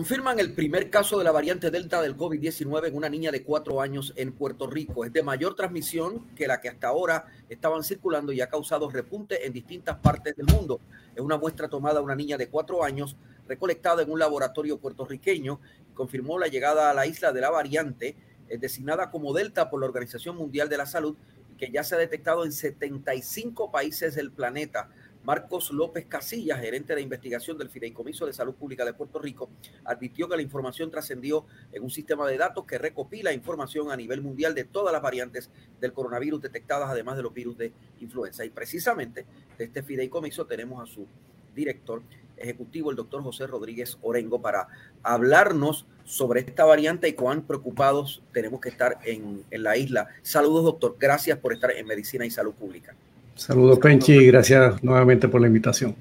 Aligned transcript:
Confirman 0.00 0.40
el 0.40 0.54
primer 0.54 0.88
caso 0.88 1.18
de 1.18 1.24
la 1.24 1.30
variante 1.30 1.70
Delta 1.70 2.00
del 2.00 2.16
COVID-19 2.16 2.88
en 2.88 2.96
una 2.96 3.10
niña 3.10 3.30
de 3.30 3.42
cuatro 3.42 3.82
años 3.82 4.14
en 4.16 4.32
Puerto 4.32 4.66
Rico. 4.66 5.04
Es 5.04 5.12
de 5.12 5.22
mayor 5.22 5.54
transmisión 5.54 6.26
que 6.34 6.46
la 6.46 6.58
que 6.58 6.70
hasta 6.70 6.88
ahora 6.88 7.26
estaban 7.50 7.84
circulando 7.84 8.32
y 8.32 8.40
ha 8.40 8.48
causado 8.48 8.88
repunte 8.88 9.46
en 9.46 9.52
distintas 9.52 9.98
partes 9.98 10.34
del 10.34 10.46
mundo. 10.46 10.80
Es 11.14 11.20
una 11.20 11.36
muestra 11.36 11.68
tomada 11.68 11.98
a 11.98 12.02
una 12.02 12.16
niña 12.16 12.38
de 12.38 12.48
cuatro 12.48 12.82
años 12.82 13.14
recolectada 13.46 14.00
en 14.00 14.10
un 14.10 14.18
laboratorio 14.18 14.78
puertorriqueño. 14.78 15.60
Confirmó 15.92 16.38
la 16.38 16.46
llegada 16.46 16.90
a 16.90 16.94
la 16.94 17.06
isla 17.06 17.30
de 17.30 17.42
la 17.42 17.50
variante, 17.50 18.16
eh, 18.48 18.56
designada 18.56 19.10
como 19.10 19.34
Delta 19.34 19.68
por 19.68 19.80
la 19.80 19.86
Organización 19.86 20.34
Mundial 20.34 20.70
de 20.70 20.78
la 20.78 20.86
Salud, 20.86 21.14
que 21.58 21.70
ya 21.70 21.84
se 21.84 21.94
ha 21.94 21.98
detectado 21.98 22.46
en 22.46 22.52
75 22.52 23.70
países 23.70 24.14
del 24.14 24.32
planeta. 24.32 24.88
Marcos 25.24 25.70
López 25.70 26.06
Casillas, 26.06 26.60
gerente 26.60 26.94
de 26.94 27.02
investigación 27.02 27.58
del 27.58 27.68
Fideicomiso 27.68 28.26
de 28.26 28.32
Salud 28.32 28.54
Pública 28.54 28.84
de 28.84 28.94
Puerto 28.94 29.18
Rico, 29.18 29.50
advirtió 29.84 30.28
que 30.28 30.36
la 30.36 30.42
información 30.42 30.90
trascendió 30.90 31.44
en 31.72 31.82
un 31.82 31.90
sistema 31.90 32.26
de 32.26 32.38
datos 32.38 32.64
que 32.64 32.78
recopila 32.78 33.32
información 33.32 33.90
a 33.90 33.96
nivel 33.96 34.22
mundial 34.22 34.54
de 34.54 34.64
todas 34.64 34.92
las 34.92 35.02
variantes 35.02 35.50
del 35.80 35.92
coronavirus 35.92 36.40
detectadas, 36.40 36.88
además 36.88 37.16
de 37.16 37.22
los 37.22 37.34
virus 37.34 37.58
de 37.58 37.72
influenza. 38.00 38.44
Y 38.44 38.50
precisamente 38.50 39.26
de 39.58 39.64
este 39.64 39.82
Fideicomiso 39.82 40.46
tenemos 40.46 40.82
a 40.82 40.90
su 40.90 41.06
director 41.54 42.02
ejecutivo, 42.38 42.90
el 42.90 42.96
doctor 42.96 43.22
José 43.22 43.46
Rodríguez 43.46 43.98
Orengo, 44.00 44.40
para 44.40 44.68
hablarnos 45.02 45.84
sobre 46.04 46.40
esta 46.40 46.64
variante 46.64 47.08
y 47.08 47.12
cuán 47.12 47.42
preocupados 47.42 48.22
tenemos 48.32 48.60
que 48.60 48.70
estar 48.70 48.98
en, 49.04 49.44
en 49.50 49.62
la 49.62 49.76
isla. 49.76 50.08
Saludos, 50.22 50.64
doctor. 50.64 50.96
Gracias 50.98 51.38
por 51.38 51.52
estar 51.52 51.70
en 51.72 51.86
Medicina 51.86 52.24
y 52.24 52.30
Salud 52.30 52.54
Pública. 52.54 52.96
Saludos, 53.34 53.78
Penchi, 53.78 54.12
y 54.12 54.26
gracias 54.26 54.82
nuevamente 54.82 55.28
por 55.28 55.40
la 55.40 55.46
invitación. 55.46 55.94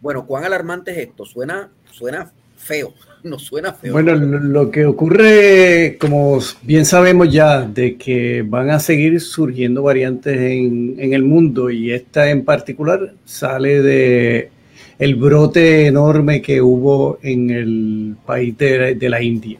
Bueno, 0.00 0.26
¿cuán 0.26 0.44
alarmante 0.44 0.92
es 0.92 0.98
esto? 1.08 1.24
Suena, 1.24 1.68
suena 1.90 2.30
feo, 2.56 2.94
no 3.22 3.38
suena 3.38 3.72
feo. 3.72 3.92
Bueno, 3.92 4.14
lo 4.14 4.70
que 4.70 4.84
ocurre, 4.86 5.96
como 6.00 6.38
bien 6.62 6.84
sabemos 6.84 7.32
ya, 7.32 7.62
de 7.62 7.96
que 7.96 8.42
van 8.42 8.70
a 8.70 8.80
seguir 8.80 9.20
surgiendo 9.20 9.82
variantes 9.82 10.36
en, 10.36 11.12
el 11.12 11.22
mundo 11.22 11.70
y 11.70 11.92
esta 11.92 12.30
en 12.30 12.44
particular 12.44 13.14
sale 13.24 13.82
de 13.82 14.50
el 14.98 15.14
brote 15.14 15.86
enorme 15.86 16.40
que 16.40 16.62
hubo 16.62 17.18
en 17.22 17.50
el 17.50 18.16
país 18.24 18.56
de, 18.56 19.08
la 19.08 19.22
India. 19.22 19.58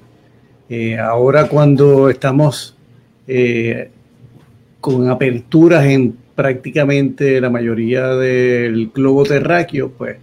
Eh, 0.69 0.99
ahora 0.99 1.47
cuando 1.49 2.09
estamos 2.09 2.75
eh, 3.29 3.91
con 4.81 5.09
aperturas 5.11 5.85
en 5.85 6.17
prácticamente 6.37 7.41
la 7.41 7.51
mayoría 7.51 8.09
del 8.09 8.91
globo 8.95 9.25
terráqueo, 9.25 9.91
pues 9.91 10.19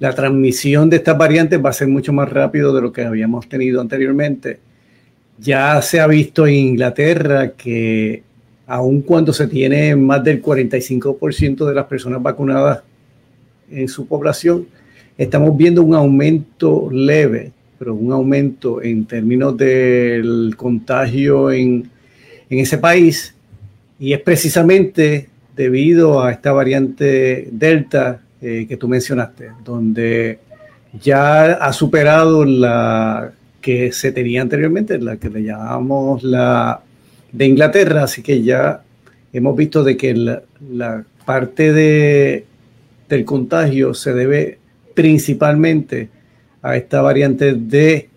la 0.00 0.14
transmisión 0.14 0.88
de 0.88 0.96
estas 0.96 1.16
variantes 1.16 1.62
va 1.62 1.70
a 1.70 1.74
ser 1.74 1.86
mucho 1.86 2.12
más 2.12 2.28
rápido 2.30 2.74
de 2.74 2.80
lo 2.80 2.92
que 2.92 3.04
habíamos 3.04 3.48
tenido 3.48 3.82
anteriormente. 3.82 4.58
Ya 5.38 5.80
se 5.82 6.00
ha 6.00 6.06
visto 6.06 6.46
en 6.46 6.54
Inglaterra 6.54 7.52
que 7.52 8.22
aun 8.66 9.02
cuando 9.02 9.32
se 9.32 9.46
tiene 9.46 9.94
más 9.96 10.24
del 10.24 10.42
45% 10.42 11.66
de 11.66 11.74
las 11.74 11.86
personas 11.86 12.22
vacunadas 12.22 12.82
en 13.70 13.88
su 13.88 14.06
población, 14.06 14.66
estamos 15.18 15.56
viendo 15.56 15.82
un 15.82 15.94
aumento 15.94 16.88
leve, 16.90 17.52
pero 17.78 17.94
un 17.94 18.12
aumento 18.12 18.80
en 18.82 19.04
términos 19.06 19.56
del 19.56 20.54
contagio 20.56 21.50
en, 21.50 21.90
en 22.48 22.58
ese 22.58 22.78
país. 22.78 23.34
Y 23.98 24.12
es 24.12 24.20
precisamente 24.20 25.29
debido 25.60 26.22
a 26.22 26.32
esta 26.32 26.52
variante 26.52 27.46
Delta 27.52 28.22
eh, 28.40 28.64
que 28.66 28.78
tú 28.78 28.88
mencionaste, 28.88 29.50
donde 29.62 30.38
ya 31.02 31.52
ha 31.52 31.72
superado 31.74 32.46
la 32.46 33.30
que 33.60 33.92
se 33.92 34.10
tenía 34.10 34.40
anteriormente, 34.40 34.98
la 34.98 35.18
que 35.18 35.28
le 35.28 35.42
llamamos 35.42 36.22
la 36.22 36.80
de 37.30 37.44
Inglaterra, 37.44 38.04
así 38.04 38.22
que 38.22 38.42
ya 38.42 38.80
hemos 39.34 39.54
visto 39.54 39.84
de 39.84 39.98
que 39.98 40.14
la, 40.14 41.04
parte 41.26 41.74
de, 41.74 42.46
del 43.10 43.24
contagio 43.26 43.92
se 43.92 44.14
debe 44.14 44.58
principalmente 44.94 46.08
a 46.62 46.74
esta 46.74 47.02
variante 47.02 47.52
de 47.52 48.08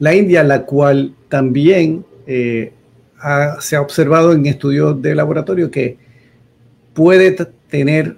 la 0.00 0.16
India, 0.16 0.42
la 0.42 0.62
cual 0.62 1.14
también 1.28 2.04
eh, 2.26 2.72
se 3.60 3.76
ha 3.76 3.80
observado 3.80 4.32
en 4.32 4.46
estudios 4.46 5.00
de 5.00 5.14
laboratorio 5.14 5.70
que 5.70 6.09
puede 7.00 7.30
tener 7.70 8.16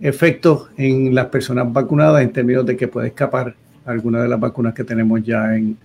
efectos 0.00 0.70
en 0.76 1.14
las 1.14 1.26
personas 1.26 1.72
vacunadas 1.72 2.20
en 2.20 2.32
términos 2.32 2.66
de 2.66 2.76
que 2.76 2.88
puede 2.88 3.06
escapar 3.06 3.54
alguna 3.84 4.20
de 4.20 4.28
las 4.28 4.40
vacunas 4.40 4.74
que 4.74 4.82
tenemos 4.82 5.22
ya 5.22 5.54
en, 5.54 5.78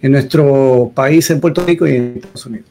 en 0.00 0.12
nuestro 0.12 0.90
país, 0.94 1.28
en 1.28 1.42
Puerto 1.42 1.62
Rico 1.66 1.86
y 1.86 1.96
en 1.96 2.14
Estados 2.16 2.46
Unidos. 2.46 2.70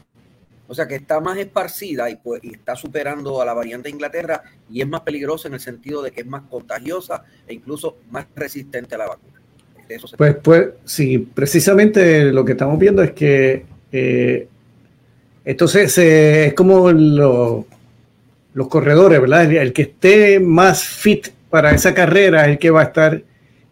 O 0.66 0.74
sea 0.74 0.88
que 0.88 0.96
está 0.96 1.20
más 1.20 1.38
esparcida 1.38 2.10
y, 2.10 2.16
pues, 2.16 2.42
está 2.42 2.74
superando 2.74 3.40
a 3.40 3.44
la 3.44 3.54
variante 3.54 3.88
de 3.88 3.94
Inglaterra 3.94 4.42
y 4.68 4.80
es 4.80 4.88
más 4.88 5.02
peligrosa 5.02 5.46
en 5.46 5.54
el 5.54 5.60
sentido 5.60 6.02
de 6.02 6.10
que 6.10 6.22
es 6.22 6.26
más 6.26 6.42
contagiosa 6.50 7.22
e 7.46 7.54
incluso 7.54 7.98
más 8.10 8.26
resistente 8.34 8.96
a 8.96 8.98
la 8.98 9.06
vacuna. 9.06 9.40
pues, 10.16 10.36
pues 10.42 10.68
sí, 10.84 11.18
precisamente 11.18 12.32
lo 12.32 12.44
que 12.44 12.50
estamos 12.50 12.80
viendo 12.80 13.00
es 13.00 13.12
que 13.12 13.64
eh, 13.92 14.48
esto 15.44 15.68
se, 15.68 16.46
es 16.46 16.54
como 16.54 16.90
lo, 16.90 17.64
los 18.54 18.68
corredores, 18.68 19.20
¿verdad? 19.20 19.52
El, 19.52 19.72
que 19.72 19.82
esté 19.82 20.40
más 20.40 20.84
fit 20.84 21.28
para 21.50 21.72
esa 21.72 21.92
carrera 21.92 22.44
es 22.44 22.52
el 22.52 22.58
que 22.58 22.70
va 22.70 22.80
a 22.80 22.84
estar 22.84 23.22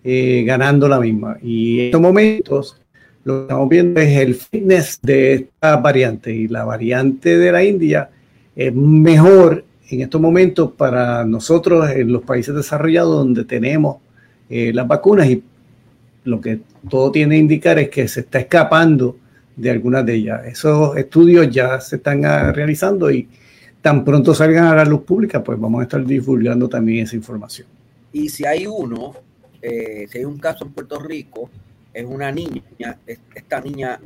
eh, 0.05 0.45
ganando 0.47 0.89
la 0.89 1.01
misma. 1.01 1.39
Y 1.43 1.81
en 1.81 1.87
estos 1.87 2.01
momentos 2.01 2.83
lo 3.25 3.35
que 3.35 3.43
estamos 3.43 3.69
viendo 3.69 4.01
es 4.01 4.19
el 4.19 4.35
fitness 4.35 4.99
de 5.01 5.35
esta 5.35 5.77
variante. 5.77 6.35
Y 6.35 6.49
la 6.49 6.65
variante 6.65 7.39
de 7.39 7.53
la 7.53 7.65
India 7.65 8.11
es 8.55 8.75
mejor 8.75 9.65
en 9.89 10.01
estos 10.01 10.21
momentos 10.21 10.73
para 10.73 11.25
nosotros 11.25 11.89
en 11.91 12.13
los 12.13 12.23
países 12.23 12.55
desarrollados 12.55 13.17
donde 13.17 13.45
tenemos 13.45 13.99
eh, 14.49 14.73
las 14.75 14.89
vacunas 14.89 15.29
y 15.29 15.43
lo 16.25 16.41
que 16.41 16.61
todo 16.89 17.11
tiene 17.13 17.37
a 17.37 17.39
indicar 17.39 17.79
es 17.79 17.89
que 17.89 18.09
se 18.09 18.21
está 18.21 18.41
escapando 18.41 19.17
de 19.57 19.71
algunas 19.71 20.05
de 20.05 20.15
ellas. 20.15 20.41
Esos 20.47 20.97
estudios 20.97 21.51
ya 21.51 21.81
se 21.81 21.97
están 21.97 22.25
ah, 22.25 22.53
realizando 22.53 23.11
y 23.11 23.29
tan 23.83 24.05
pronto 24.05 24.33
salgan 24.33 24.67
a 24.67 24.77
la 24.77 24.85
luz 24.85 25.03
pública, 25.03 25.43
pues 25.43 25.61
vamos 25.61 25.81
a 25.81 25.83
estar 25.83 26.05
divulgando 26.05 26.69
también 26.69 27.05
esa 27.05 27.17
información. 27.17 27.67
Y 28.13 28.29
si 28.29 28.47
hay 28.47 28.67
uno, 28.67 29.15
eh, 29.61 30.07
si 30.11 30.19
hay 30.19 30.25
un 30.25 30.39
caso 30.39 30.65
en 30.65 30.73
Puerto 30.73 31.01
Rico, 31.01 31.51
es 31.93 32.07
una 32.07 32.31
niña, 32.31 32.63
esta 33.35 33.61
niña 33.61 34.01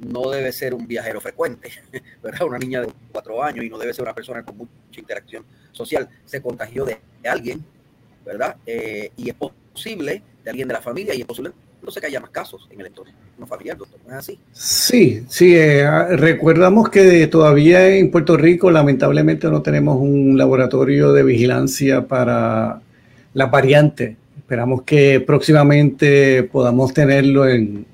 no 0.00 0.30
debe 0.30 0.52
ser 0.52 0.74
un 0.74 0.86
viajero 0.86 1.20
frecuente, 1.20 1.70
¿verdad? 2.22 2.42
Una 2.42 2.58
niña 2.58 2.82
de 2.82 2.88
cuatro 3.12 3.42
años 3.42 3.64
y 3.64 3.70
no 3.70 3.78
debe 3.78 3.94
ser 3.94 4.02
una 4.02 4.14
persona 4.14 4.42
con 4.42 4.58
mucha 4.58 5.00
interacción 5.00 5.44
social. 5.70 6.08
Se 6.24 6.42
contagió 6.42 6.84
de, 6.84 6.98
alguien, 7.24 7.64
¿verdad? 8.26 8.56
Eh, 8.66 9.12
y 9.16 9.30
es 9.30 9.36
posible 9.36 10.22
de 10.42 10.50
alguien 10.50 10.68
de 10.68 10.74
la 10.74 10.82
familia 10.82 11.14
y 11.14 11.20
es 11.20 11.26
posible 11.26 11.52
no 11.84 11.90
sé 11.90 12.00
que 12.00 12.18
más 12.18 12.30
casos 12.30 12.66
en 12.70 12.80
el 12.80 12.86
entorno 12.86 13.12
no 13.38 13.46
familiar, 13.46 13.76
¿no 13.78 14.12
es 14.12 14.16
así? 14.16 14.38
Sí, 14.52 15.24
sí, 15.28 15.54
eh, 15.56 16.16
recordamos 16.16 16.88
que 16.88 17.26
todavía 17.26 17.88
en 17.88 18.10
Puerto 18.10 18.36
Rico 18.36 18.70
lamentablemente 18.70 19.48
no 19.48 19.60
tenemos 19.62 20.00
un 20.00 20.38
laboratorio 20.38 21.12
de 21.12 21.22
vigilancia 21.24 22.06
para 22.06 22.80
la 23.34 23.46
variante. 23.46 24.16
Esperamos 24.38 24.82
que 24.82 25.20
próximamente 25.20 26.44
podamos 26.44 26.94
tenerlo 26.94 27.48
en 27.48 27.86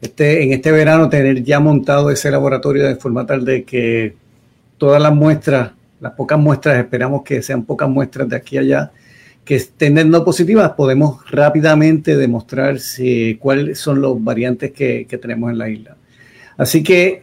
este, 0.00 0.42
en 0.42 0.52
este 0.52 0.72
verano, 0.72 1.08
tener 1.08 1.42
ya 1.42 1.60
montado 1.60 2.10
ese 2.10 2.30
laboratorio 2.30 2.86
de 2.86 2.96
forma 2.96 3.26
tal 3.26 3.44
de 3.44 3.64
que 3.64 4.14
todas 4.78 5.00
las 5.00 5.14
muestras, 5.14 5.72
las 6.00 6.12
pocas 6.12 6.38
muestras, 6.38 6.78
esperamos 6.78 7.22
que 7.22 7.42
sean 7.42 7.64
pocas 7.64 7.88
muestras 7.88 8.28
de 8.28 8.36
aquí 8.36 8.56
a 8.56 8.60
allá, 8.60 8.92
que 9.44 9.56
estén 9.56 10.10
no 10.10 10.24
positivas, 10.24 10.72
podemos 10.72 11.28
rápidamente 11.30 12.16
demostrar 12.16 12.78
si, 12.78 13.36
cuáles 13.36 13.78
son 13.78 14.00
los 14.00 14.22
variantes 14.22 14.72
que, 14.72 15.06
que 15.08 15.18
tenemos 15.18 15.50
en 15.50 15.58
la 15.58 15.68
isla. 15.68 15.96
Así 16.56 16.82
que 16.82 17.22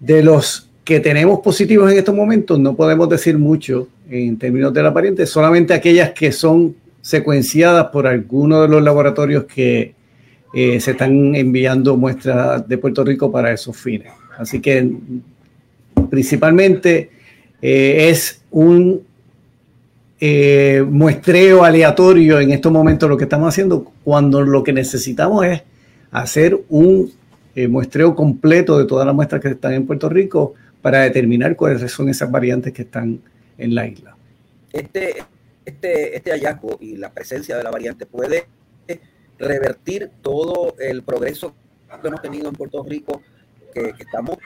de 0.00 0.22
los 0.22 0.70
que 0.84 1.00
tenemos 1.00 1.40
positivos 1.40 1.90
en 1.90 1.98
estos 1.98 2.14
momentos, 2.14 2.58
no 2.58 2.74
podemos 2.74 3.08
decir 3.08 3.38
mucho 3.38 3.88
en 4.10 4.36
términos 4.38 4.72
de 4.72 4.82
la 4.82 4.90
variante, 4.90 5.26
solamente 5.26 5.74
aquellas 5.74 6.10
que 6.12 6.32
son 6.32 6.74
secuenciadas 7.00 7.86
por 7.88 8.06
alguno 8.06 8.62
de 8.62 8.68
los 8.68 8.82
laboratorios 8.82 9.44
que 9.44 9.94
eh, 10.54 10.80
se 10.80 10.90
están 10.92 11.34
enviando 11.34 11.96
muestras 11.96 12.66
de 12.68 12.78
Puerto 12.78 13.04
Rico 13.04 13.30
para 13.30 13.52
esos 13.52 13.76
fines. 13.76 14.12
Así 14.38 14.60
que 14.60 14.90
principalmente 16.10 17.10
eh, 17.60 18.08
es 18.10 18.42
un 18.50 19.02
eh, 20.24 20.84
muestreo 20.88 21.64
aleatorio 21.64 22.38
en 22.38 22.52
estos 22.52 22.70
momentos 22.70 23.08
lo 23.08 23.16
que 23.16 23.24
estamos 23.24 23.48
haciendo, 23.48 23.90
cuando 24.04 24.40
lo 24.42 24.62
que 24.62 24.72
necesitamos 24.72 25.44
es 25.46 25.62
hacer 26.12 26.60
un 26.68 27.12
muestreo 27.68 28.14
completo 28.14 28.78
de 28.78 28.86
todas 28.86 29.04
las 29.04 29.14
muestras 29.14 29.42
que 29.42 29.48
están 29.48 29.72
en 29.72 29.84
Puerto 29.84 30.08
Rico 30.08 30.54
para 30.80 31.00
determinar 31.00 31.56
cuáles 31.56 31.90
son 31.90 32.08
esas 32.08 32.30
variantes 32.30 32.72
que 32.72 32.82
están 32.82 33.20
en 33.58 33.74
la 33.74 33.86
isla. 33.86 34.16
Este, 34.72 35.16
este, 35.64 36.16
este 36.16 36.30
hallazgo 36.30 36.78
y 36.80 36.96
la 36.96 37.10
presencia 37.12 37.56
de 37.56 37.62
la 37.64 37.70
variante 37.70 38.06
puede 38.06 38.46
revertir 39.38 40.10
todo 40.22 40.76
el 40.78 41.02
progreso 41.02 41.54
que 42.00 42.08
hemos 42.08 42.22
tenido 42.22 42.48
en 42.48 42.54
Puerto 42.54 42.82
Rico, 42.84 43.22
que, 43.74 43.92
estamos, 43.98 44.38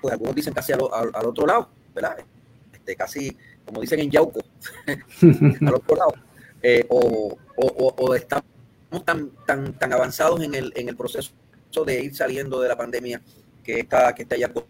pues 0.00 0.12
algunos 0.12 0.34
dicen 0.34 0.52
casi 0.52 0.72
al, 0.72 0.80
otro 1.26 1.46
lado, 1.46 1.68
¿verdad? 1.94 2.16
Este, 2.72 2.94
casi, 2.94 3.36
como 3.64 3.80
dicen 3.80 4.00
en 4.00 4.10
Yauco, 4.10 4.40
al 5.66 5.74
otro 5.74 5.96
lado. 5.96 6.14
Eh, 6.62 6.84
o, 6.88 7.36
o, 7.56 8.14
estamos 8.14 8.44
tan, 9.04 9.30
tan, 9.46 9.72
tan 9.74 9.92
avanzados 9.92 10.42
en 10.42 10.54
el, 10.54 10.72
en 10.76 10.88
el 10.88 10.96
proceso 10.96 11.32
de 11.84 12.04
ir 12.04 12.14
saliendo 12.14 12.60
de 12.60 12.68
la 12.68 12.76
pandemia 12.76 13.20
que, 13.62 13.80
esta, 13.80 14.14
que 14.14 14.22
este 14.22 14.36
hallazgo 14.36 14.66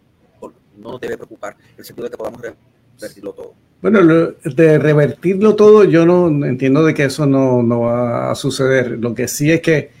no 0.77 0.91
nos 0.91 1.01
debe 1.01 1.15
preocupar, 1.17 1.55
el 1.77 1.85
sentido 1.85 2.05
de 2.05 2.11
que 2.11 2.17
podamos 2.17 2.41
revertirlo 2.41 3.31
todo. 3.33 3.53
Bueno, 3.81 4.33
de 4.43 4.79
revertirlo 4.79 5.55
todo, 5.55 5.83
yo 5.83 6.05
no 6.05 6.27
entiendo 6.45 6.83
de 6.83 6.93
que 6.93 7.05
eso 7.05 7.25
no, 7.25 7.81
va 7.81 8.31
a 8.31 8.35
suceder. 8.35 8.91
Lo 8.91 9.13
que 9.13 9.27
sí 9.27 9.51
es 9.51 9.61
que 9.61 9.91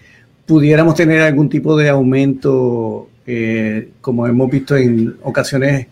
pudiéramos 0.45 0.95
tener 0.95 1.21
algún 1.21 1.49
tipo 1.49 1.77
de 1.77 1.89
aumento, 1.89 3.09
eh, 3.27 3.89
como 4.01 4.25
hemos 4.25 4.49
visto 4.49 4.75
en 4.75 5.15
ocasiones 5.21 5.87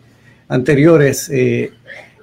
anteriores. 0.47 1.29
Eh, 1.29 1.71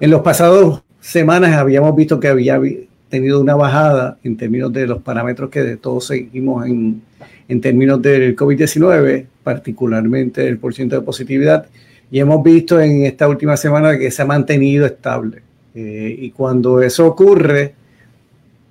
en 0.01 0.09
los 0.09 0.21
pasados 0.21 0.83
semanas 0.99 1.55
habíamos 1.55 1.95
visto 1.95 2.19
que 2.19 2.27
había 2.27 2.59
tenido 3.07 3.39
una 3.39 3.55
bajada 3.55 4.17
en 4.23 4.35
términos 4.35 4.73
de 4.73 4.87
los 4.87 5.01
parámetros 5.01 5.49
que 5.51 5.77
todos 5.77 6.07
seguimos 6.07 6.65
en, 6.65 7.01
en 7.47 7.61
términos 7.61 8.01
del 8.01 8.35
COVID-19, 8.35 9.25
particularmente 9.43 10.47
el 10.47 10.57
porcentaje 10.57 11.01
de 11.01 11.05
positividad, 11.05 11.67
y 12.09 12.19
hemos 12.19 12.43
visto 12.43 12.81
en 12.81 13.05
esta 13.05 13.27
última 13.27 13.55
semana 13.55 13.97
que 13.97 14.09
se 14.09 14.23
ha 14.23 14.25
mantenido 14.25 14.85
estable. 14.85 15.43
Eh, 15.75 16.15
y 16.19 16.31
cuando 16.31 16.81
eso 16.81 17.05
ocurre, 17.05 17.73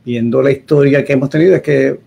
viendo 0.04 0.42
la 0.42 0.50
historia 0.50 1.04
que 1.04 1.12
hemos 1.12 1.30
tenido, 1.30 1.54
es 1.54 1.62
que 1.62 1.98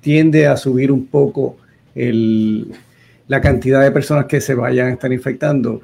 tiende 0.00 0.46
a 0.46 0.56
subir 0.56 0.92
un 0.92 1.06
poco 1.06 1.56
la 1.94 3.40
cantidad 3.40 3.82
de 3.82 3.90
personas 3.90 4.26
que 4.26 4.40
se 4.40 4.54
vayan 4.54 4.86
a 4.86 4.92
estar 4.92 5.12
infectando. 5.12 5.82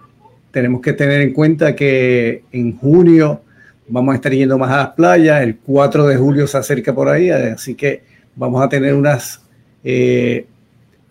Tenemos 0.55 0.81
que 0.81 0.93
tener 0.93 1.21
en 1.21 1.33
cuenta 1.33 1.75
que 1.75 2.45
en 2.53 2.77
junio 2.79 3.43
vamos 3.89 4.13
a 4.13 4.17
estar 4.17 4.31
yendo 4.31 4.57
más 4.57 4.71
a 4.71 4.77
las 4.77 4.89
playas, 4.91 5.43
el 5.43 5.57
4 5.57 6.07
de 6.07 6.17
julio 6.17 6.47
se 6.47 6.59
acerca 6.59 6.95
por 6.95 7.09
ahí, 7.09 7.29
así 7.29 7.75
que 7.75 8.05
vamos 8.37 8.63
a 8.63 8.69
tener 8.69 8.95
unas 8.95 9.43
eh, 9.83 10.47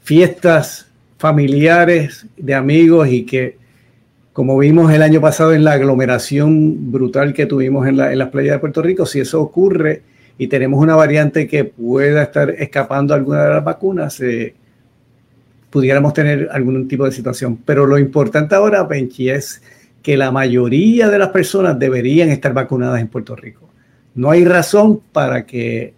fiestas 0.01 0.87
familiares 1.17 2.25
de 2.37 2.55
amigos 2.55 3.09
y 3.09 3.25
que 3.25 3.57
como 4.31 4.57
vimos 4.57 4.93
el 4.93 5.01
año 5.01 5.19
pasado 5.19 5.53
en 5.53 5.65
la 5.65 5.73
aglomeración 5.73 6.89
brutal 6.89 7.33
que 7.33 7.45
tuvimos 7.45 7.85
en, 7.85 7.97
las 7.97 8.29
playas 8.29 8.53
de 8.53 8.59
Puerto 8.59 8.81
Rico, 8.81 9.05
si 9.05 9.19
eso 9.19 9.41
ocurre 9.41 10.03
y 10.37 10.47
tenemos 10.47 10.81
una 10.81 10.95
variante 10.95 11.47
que 11.49 11.65
pueda 11.65 12.23
estar 12.23 12.49
escapando 12.51 13.13
alguna 13.13 13.43
de 13.43 13.49
las 13.55 13.63
vacunas, 13.65 14.21
eh, 14.21 14.55
pudiéramos 15.73 16.13
tener 16.13 16.49
algún 16.51 16.87
tipo 16.87 17.03
de 17.03 17.11
situación. 17.11 17.57
Pero 17.65 17.87
lo 17.87 17.97
importante 17.97 18.53
ahora, 18.53 18.87
Penchi, 18.87 19.31
es 19.31 19.59
que 20.03 20.15
la 20.15 20.29
mayoría 20.29 21.09
de 21.09 21.17
las 21.17 21.29
personas 21.29 21.79
deberían 21.79 22.29
estar 22.29 22.53
vacunadas 22.53 23.01
en 23.01 23.07
Puerto 23.07 23.35
Rico. 23.35 23.67
No 24.13 24.29
hay 24.29 24.45
razón 24.45 25.01
para 25.11 25.47
que 25.47 25.95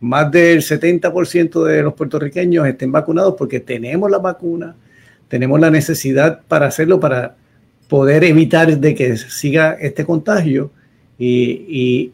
más 0.00 0.32
del 0.32 0.60
70% 0.60 1.62
de 1.62 1.84
los 1.84 1.94
puertorriqueños 1.94 2.66
estén 2.66 2.90
vacunados 2.90 3.36
porque 3.38 3.60
tenemos 3.60 4.10
la 4.10 4.18
vacuna, 4.18 4.74
tenemos 5.28 5.60
la 5.60 5.70
necesidad 5.70 6.40
para 6.48 6.66
hacerlo 6.66 6.98
para 6.98 7.36
poder 7.86 8.24
evitar 8.24 8.76
de 8.76 8.92
que 8.96 9.16
siga 9.16 9.76
este 9.80 10.04
contagio 10.04 10.72
y, 11.16 12.10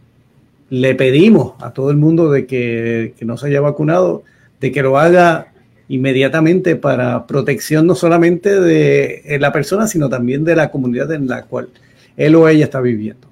le 0.68 0.94
pedimos 0.94 1.52
a 1.60 1.70
todo 1.70 1.90
el 1.90 1.98
mundo 1.98 2.30
de 2.30 2.46
que, 2.46 3.14
no 3.20 3.36
se 3.36 3.46
haya 3.48 3.60
vacunado, 3.60 4.22
de 4.58 4.72
que 4.72 4.82
lo 4.82 4.98
haga 4.98 5.51
inmediatamente 5.92 6.74
para 6.74 7.26
protección 7.26 7.86
no 7.86 7.94
solamente 7.94 8.58
de 8.58 9.38
la 9.38 9.52
persona, 9.52 9.86
sino 9.86 10.08
también 10.08 10.42
de 10.42 10.56
la 10.56 10.70
comunidad 10.70 11.12
en 11.12 11.28
la 11.28 11.44
cual 11.44 11.68
él 12.16 12.34
o 12.34 12.48
ella 12.48 12.64
está 12.64 12.80
viviendo. 12.80 13.28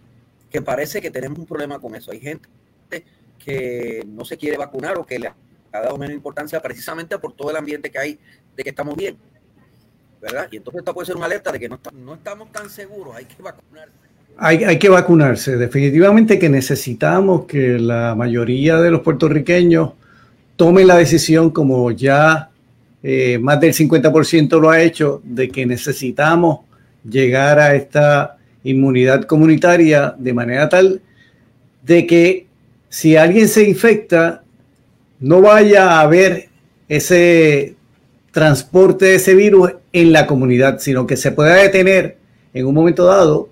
Que 0.51 0.61
parece 0.61 1.01
que 1.01 1.11
tenemos 1.11 1.39
un 1.39 1.47
problema 1.47 1.79
con 1.79 1.95
eso. 1.95 2.13
Hay 2.13 2.21
gente 2.21 2.49
que 3.43 4.05
no 4.07 4.27
se 4.27 4.37
quiere 4.37 4.59
vacunar 4.59 4.99
o 4.99 5.07
que 5.07 5.19
le 5.19 5.29
ha 5.29 5.81
dado 5.81 5.97
menos 5.97 6.15
importancia 6.15 6.61
precisamente 6.61 7.19
por 7.19 7.33
todo 7.33 7.51
el 7.51 7.57
ambiente 7.57 7.91
que 7.91 7.99
hay 7.99 8.19
de 8.55 8.63
que 8.63 8.69
estamos 8.69 8.95
bien. 8.95 9.17
¿verdad? 10.21 10.49
Y 10.51 10.59
entonces 10.59 10.81
esta 10.81 10.93
puede 10.93 11.07
ser 11.07 11.17
una 11.17 11.25
alerta 11.25 11.51
de 11.51 11.59
que 11.59 11.69
no, 11.71 11.79
estamos 12.13 12.53
tan 12.53 12.69
seguros, 12.69 13.17
hay 13.17 13.25
que 13.25 13.43
vacunarse. 13.43 13.95
Hay, 14.37 14.79
que 14.79 14.89
vacunarse, 14.91 15.57
definitivamente 15.57 16.39
que 16.39 16.51
necesitamos 16.51 17.47
que 17.47 17.79
la 17.79 18.15
mayoría 18.15 18.77
de 18.77 18.91
los 18.91 19.01
puertorriqueños 19.01 19.93
tomen 20.57 20.87
la 20.87 20.97
decisión, 20.97 21.51
como 21.51 21.91
ya 21.91 22.50
eh, 23.03 23.39
más 23.39 23.61
del 23.61 23.73
50% 23.73 24.61
lo 24.61 24.71
ha 24.71 24.83
hecho, 24.83 25.21
de 25.25 25.49
que 25.49 25.67
necesitamos 25.67 26.61
llegar 27.09 27.59
a 27.59 27.75
esta 27.75 28.37
inmunidad 28.63 29.25
comunitaria 29.25 30.15
de 30.19 30.35
manera 30.35 30.69
tal 30.69 31.01
de 31.83 32.07
que 32.07 32.47
si 32.89 33.17
alguien 33.17 33.49
se 33.49 33.69
infecta, 33.69 34.43
no 35.19 35.41
vaya 35.41 35.93
a 35.93 36.01
haber 36.01 36.49
ese 36.89 37.77
transporte 38.33 39.07
de 39.07 39.15
ese 39.17 39.35
virus 39.35 39.73
en 39.93 40.13
la 40.13 40.27
comunidad, 40.27 40.79
sino 40.79 41.07
que 41.07 41.17
se 41.17 41.33
pueda 41.33 41.55
detener 41.55 42.19
en 42.53 42.67
un 42.67 42.75
momento 42.75 43.05
dado 43.05 43.49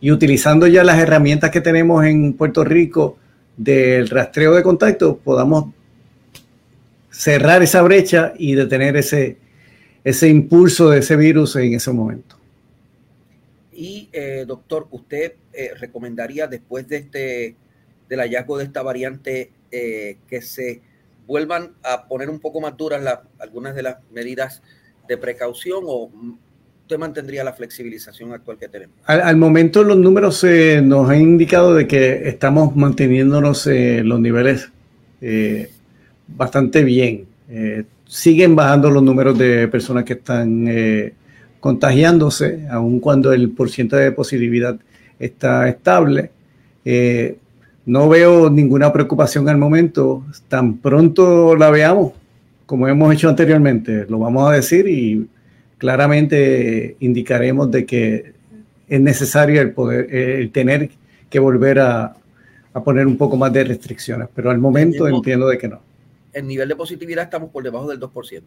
y 0.00 0.10
utilizando 0.10 0.66
ya 0.66 0.82
las 0.82 0.98
herramientas 0.98 1.50
que 1.50 1.60
tenemos 1.60 2.04
en 2.04 2.32
Puerto 2.34 2.64
Rico 2.64 3.16
del 3.56 4.08
rastreo 4.08 4.54
de 4.54 4.62
contacto, 4.62 5.18
podamos 5.18 5.74
cerrar 7.20 7.62
esa 7.62 7.82
brecha 7.82 8.32
y 8.38 8.54
detener 8.54 8.96
ese, 8.96 9.36
ese 10.04 10.28
impulso 10.28 10.88
de 10.88 11.00
ese 11.00 11.16
virus 11.16 11.54
en 11.56 11.74
ese 11.74 11.92
momento. 11.92 12.36
Y 13.74 14.08
eh, 14.10 14.44
doctor, 14.46 14.86
¿usted 14.90 15.34
eh, 15.52 15.72
recomendaría 15.78 16.46
después 16.46 16.88
de 16.88 16.96
este 16.96 17.56
del 18.08 18.20
hallazgo 18.20 18.56
de 18.58 18.64
esta 18.64 18.82
variante 18.82 19.50
eh, 19.70 20.16
que 20.28 20.40
se 20.40 20.80
vuelvan 21.26 21.72
a 21.84 22.08
poner 22.08 22.30
un 22.30 22.40
poco 22.40 22.60
más 22.60 22.76
duras 22.76 23.02
algunas 23.38 23.74
de 23.74 23.82
las 23.82 23.98
medidas 24.10 24.62
de 25.06 25.18
precaución 25.18 25.84
o 25.86 26.10
usted 26.82 26.98
mantendría 26.98 27.44
la 27.44 27.52
flexibilización 27.52 28.32
actual 28.32 28.56
que 28.58 28.68
tenemos? 28.68 28.96
Al, 29.04 29.36
momento 29.36 29.84
los 29.84 29.98
números 29.98 30.42
eh, 30.42 30.80
nos 30.82 31.08
han 31.08 31.20
indicado 31.20 31.74
de 31.74 31.86
que 31.86 32.28
estamos 32.28 32.74
manteniéndonos 32.74 33.66
en 33.66 34.08
los 34.08 34.18
niveles 34.20 34.70
bastante 36.36 36.84
bien. 36.84 37.26
Eh, 37.48 37.84
siguen 38.06 38.56
bajando 38.56 38.90
los 38.90 39.02
números 39.02 39.38
de 39.38 39.68
personas 39.68 40.04
que 40.04 40.14
están 40.14 40.68
contagiándose, 41.60 42.66
aun 42.70 43.00
cuando 43.00 43.32
el 43.32 43.50
porcentaje 43.50 44.04
de 44.04 44.12
positividad 44.12 44.78
está 45.18 45.68
estable. 45.68 46.30
No 47.86 48.08
veo 48.08 48.50
ninguna 48.50 48.92
preocupación 48.92 49.48
al 49.48 49.58
momento. 49.58 50.24
Tan 50.48 50.78
pronto 50.78 51.54
la 51.56 51.70
veamos, 51.70 52.12
como 52.66 52.86
hemos 52.86 53.12
hecho 53.12 53.28
anteriormente, 53.28 54.06
lo 54.08 54.20
vamos 54.20 54.48
a 54.48 54.54
decir 54.54 54.86
y 54.86 55.26
claramente 55.76 56.96
indicaremos 57.00 57.68
de 57.68 57.84
que 57.84 58.32
es 58.88 59.00
necesario 59.00 59.60
el 59.60 59.72
poder, 59.72 60.14
el 60.14 60.52
tener 60.52 60.90
que 61.28 61.38
volver 61.40 61.80
a, 61.80 62.14
poner 62.84 63.08
un 63.08 63.16
poco 63.16 63.36
más 63.36 63.52
de 63.52 63.64
restricciones, 63.64 64.28
pero 64.32 64.50
al 64.50 64.58
momento 64.58 65.08
entiendo 65.08 65.48
de 65.48 65.58
que 65.58 65.66
no. 65.66 65.80
El 66.32 66.46
nivel 66.46 66.68
de 66.68 66.76
positividad 66.76 67.24
estamos 67.24 67.50
por 67.50 67.62
debajo 67.62 67.88
del 67.88 68.00
2%. 68.00 68.42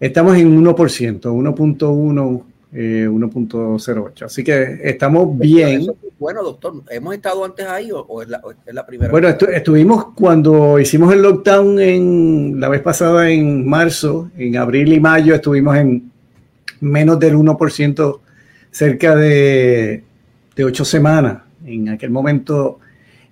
Estamos 0.00 0.36
en 0.36 0.64
1%, 0.64 1.20
1.1 1.20 2.44
1.08. 2.72 4.22
Así 4.24 4.44
que 4.44 4.78
estamos 4.82 5.36
bien. 5.38 5.86
Bueno, 6.18 6.42
doctor, 6.42 6.82
¿hemos 6.90 7.14
estado 7.14 7.44
antes 7.44 7.66
ahí 7.66 7.90
o, 7.92 8.22
es, 8.22 8.28
la, 8.28 8.86
primera 8.86 9.10
Bueno, 9.10 9.28
estuvimos 9.28 10.06
cuando 10.14 10.78
hicimos 10.78 11.12
el 11.12 11.22
lockdown 11.22 11.80
en 11.80 12.60
la 12.60 12.68
vez 12.68 12.80
pasada 12.82 13.28
en 13.30 13.66
marzo, 13.68 14.30
en 14.36 14.56
abril 14.56 14.92
y 14.92 15.00
mayo 15.00 15.34
estuvimos 15.34 15.76
en 15.76 16.10
menos 16.80 17.18
del 17.18 17.36
1%, 17.36 18.20
cerca 18.70 19.16
de, 19.16 20.04
de 20.54 20.64
ocho 20.64 20.84
semanas. 20.84 21.42
En 21.64 21.88
aquel 21.88 22.10
momento 22.10 22.78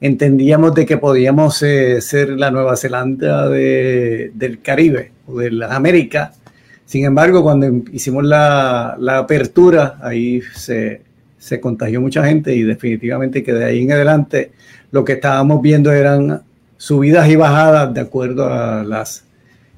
entendíamos 0.00 0.74
de 0.74 0.86
que 0.86 0.96
podíamos 0.96 1.62
eh, 1.62 2.00
ser 2.00 2.30
la 2.30 2.50
Nueva 2.50 2.76
Zelanda 2.76 3.48
del 3.48 4.60
Caribe 4.62 5.12
o 5.26 5.38
de 5.38 5.50
la 5.50 5.74
América. 5.74 6.32
Sin 6.84 7.04
embargo, 7.04 7.42
cuando 7.42 7.66
hicimos 7.92 8.24
la, 8.24 8.96
apertura, 9.18 9.98
ahí 10.02 10.40
se, 10.54 11.02
se 11.38 11.60
contagió 11.60 12.00
mucha 12.00 12.24
gente 12.24 12.54
y 12.54 12.62
definitivamente 12.62 13.42
que 13.42 13.52
de 13.52 13.64
ahí 13.64 13.82
en 13.82 13.92
adelante 13.92 14.52
lo 14.90 15.04
que 15.04 15.14
estábamos 15.14 15.60
viendo 15.60 15.92
eran 15.92 16.42
subidas 16.78 17.28
y 17.28 17.36
bajadas 17.36 17.92
de 17.92 18.00
acuerdo 18.00 18.46
a 18.46 18.84
las 18.84 19.24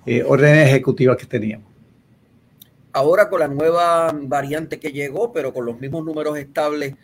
eh, 0.07 0.23
órdenes 0.25 0.69
ejecutivas 0.69 1.17
que 1.17 1.27
teníamos. 1.27 1.67
Ahora 2.93 3.29
con 3.29 3.41
la 3.41 3.49
nueva 3.49 4.13
variante 4.23 4.79
que 4.79 4.93
llegó, 4.93 5.33
pero 5.33 5.53
con 5.53 5.65
los 5.65 5.81
mismos 5.81 6.05
números 6.05 6.39
estables, 6.39 6.95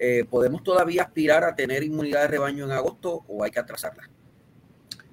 eh, 0.00 0.24
¿podemos 0.28 0.62
todavía 0.62 1.02
aspirar 1.02 1.44
a 1.44 1.54
tener 1.54 1.82
inmunidad 1.82 2.22
de 2.22 2.28
rebaño 2.28 2.64
en 2.64 2.72
agosto 2.72 3.24
o 3.28 3.44
hay 3.44 3.50
que 3.50 3.60
atrasarla? 3.60 4.08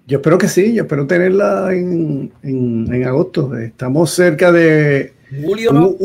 Yo 0.07 0.17
espero 0.17 0.37
que 0.37 0.47
sí, 0.47 0.73
yo 0.73 0.83
espero 0.83 1.07
tenerla 1.07 1.73
en, 1.73 2.31
en, 2.43 3.03
agosto. 3.05 3.57
Estamos 3.57 4.11
cerca 4.11 4.51
de... 4.51 5.13
Julio 5.43 5.73
no, 5.73 5.95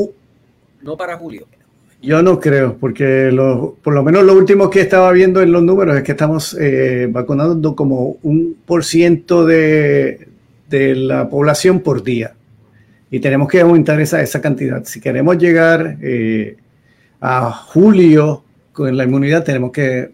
no 0.81 0.97
para 0.97 1.19
julio. 1.19 1.47
Yo 2.03 2.23
no 2.23 2.41
creo, 2.41 2.79
porque 2.79 3.31
por 3.83 3.93
lo 3.93 4.03
menos 4.03 4.25
lo 4.25 4.35
último 4.35 4.71
que 4.71 4.81
estaba 4.81 5.13
viendo 5.13 5.43
en 5.43 5.53
los 5.53 5.63
números 5.63 5.99
es 5.99 6.03
que 6.03 6.13
estamos 6.13 6.57
eh, 6.59 7.07
vacunando 7.11 7.77
como 7.77 8.17
un 8.23 8.57
por 8.65 8.85
ciento 8.85 9.45
de, 9.45 10.27
la 10.71 11.29
población 11.29 11.81
por 11.81 12.03
día. 12.03 12.33
Y 13.11 13.21
tenemos 13.21 13.49
que 13.49 13.61
aumentar 13.61 14.01
esa, 14.01 14.23
esa 14.23 14.41
cantidad. 14.41 14.83
Si 14.85 14.99
queremos 14.99 15.37
llegar 15.37 15.99
eh, 16.01 16.57
a 17.21 17.51
julio 17.51 18.45
con 18.81 18.97
la 18.97 19.05
inmunidad, 19.05 19.45
tenemos 19.45 19.73
que 19.73 20.11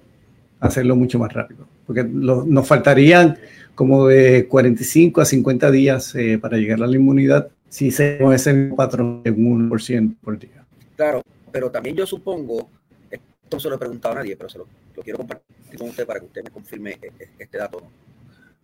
hacerlo 0.59 0.97
mucho 0.97 1.21
más 1.21 1.33
rápido. 1.33 1.69
Porque 1.87 2.03
nos 2.03 2.67
faltarían 2.67 3.39
como 3.77 4.09
de 4.09 4.49
45 4.49 5.21
a 5.21 5.25
50 5.25 5.71
días 5.71 6.13
eh, 6.17 6.37
para 6.37 6.57
llegar 6.57 6.83
a 6.83 6.89
la 6.89 6.97
inmunidad 6.97 7.49
si 7.69 7.93
seguimos 7.93 8.35
ese 8.35 8.73
patrón 8.77 9.23
de 9.23 9.31
un 9.31 9.71
1% 9.71 10.17
por 10.21 10.37
día. 10.37 10.65
Claro, 10.97 11.23
pero 11.53 11.71
también 11.71 11.95
yo 11.95 12.07
supongo, 12.07 12.69
esto 13.09 13.61
se 13.61 13.69
lo 13.69 13.77
he 13.77 13.79
preguntado 13.79 14.15
a 14.15 14.19
nadie, 14.19 14.37
pero 14.37 14.49
se 14.49 14.59
lo, 14.59 14.67
quiero 15.05 15.19
compartir 15.19 15.79
con 15.79 15.91
usted 15.91 16.05
para 16.05 16.19
que 16.19 16.27
usted 16.27 16.43
me 16.43 16.51
confirme 16.51 16.99
e, 17.01 17.07
e, 17.07 17.29
este 17.39 17.59
dato. 17.59 17.81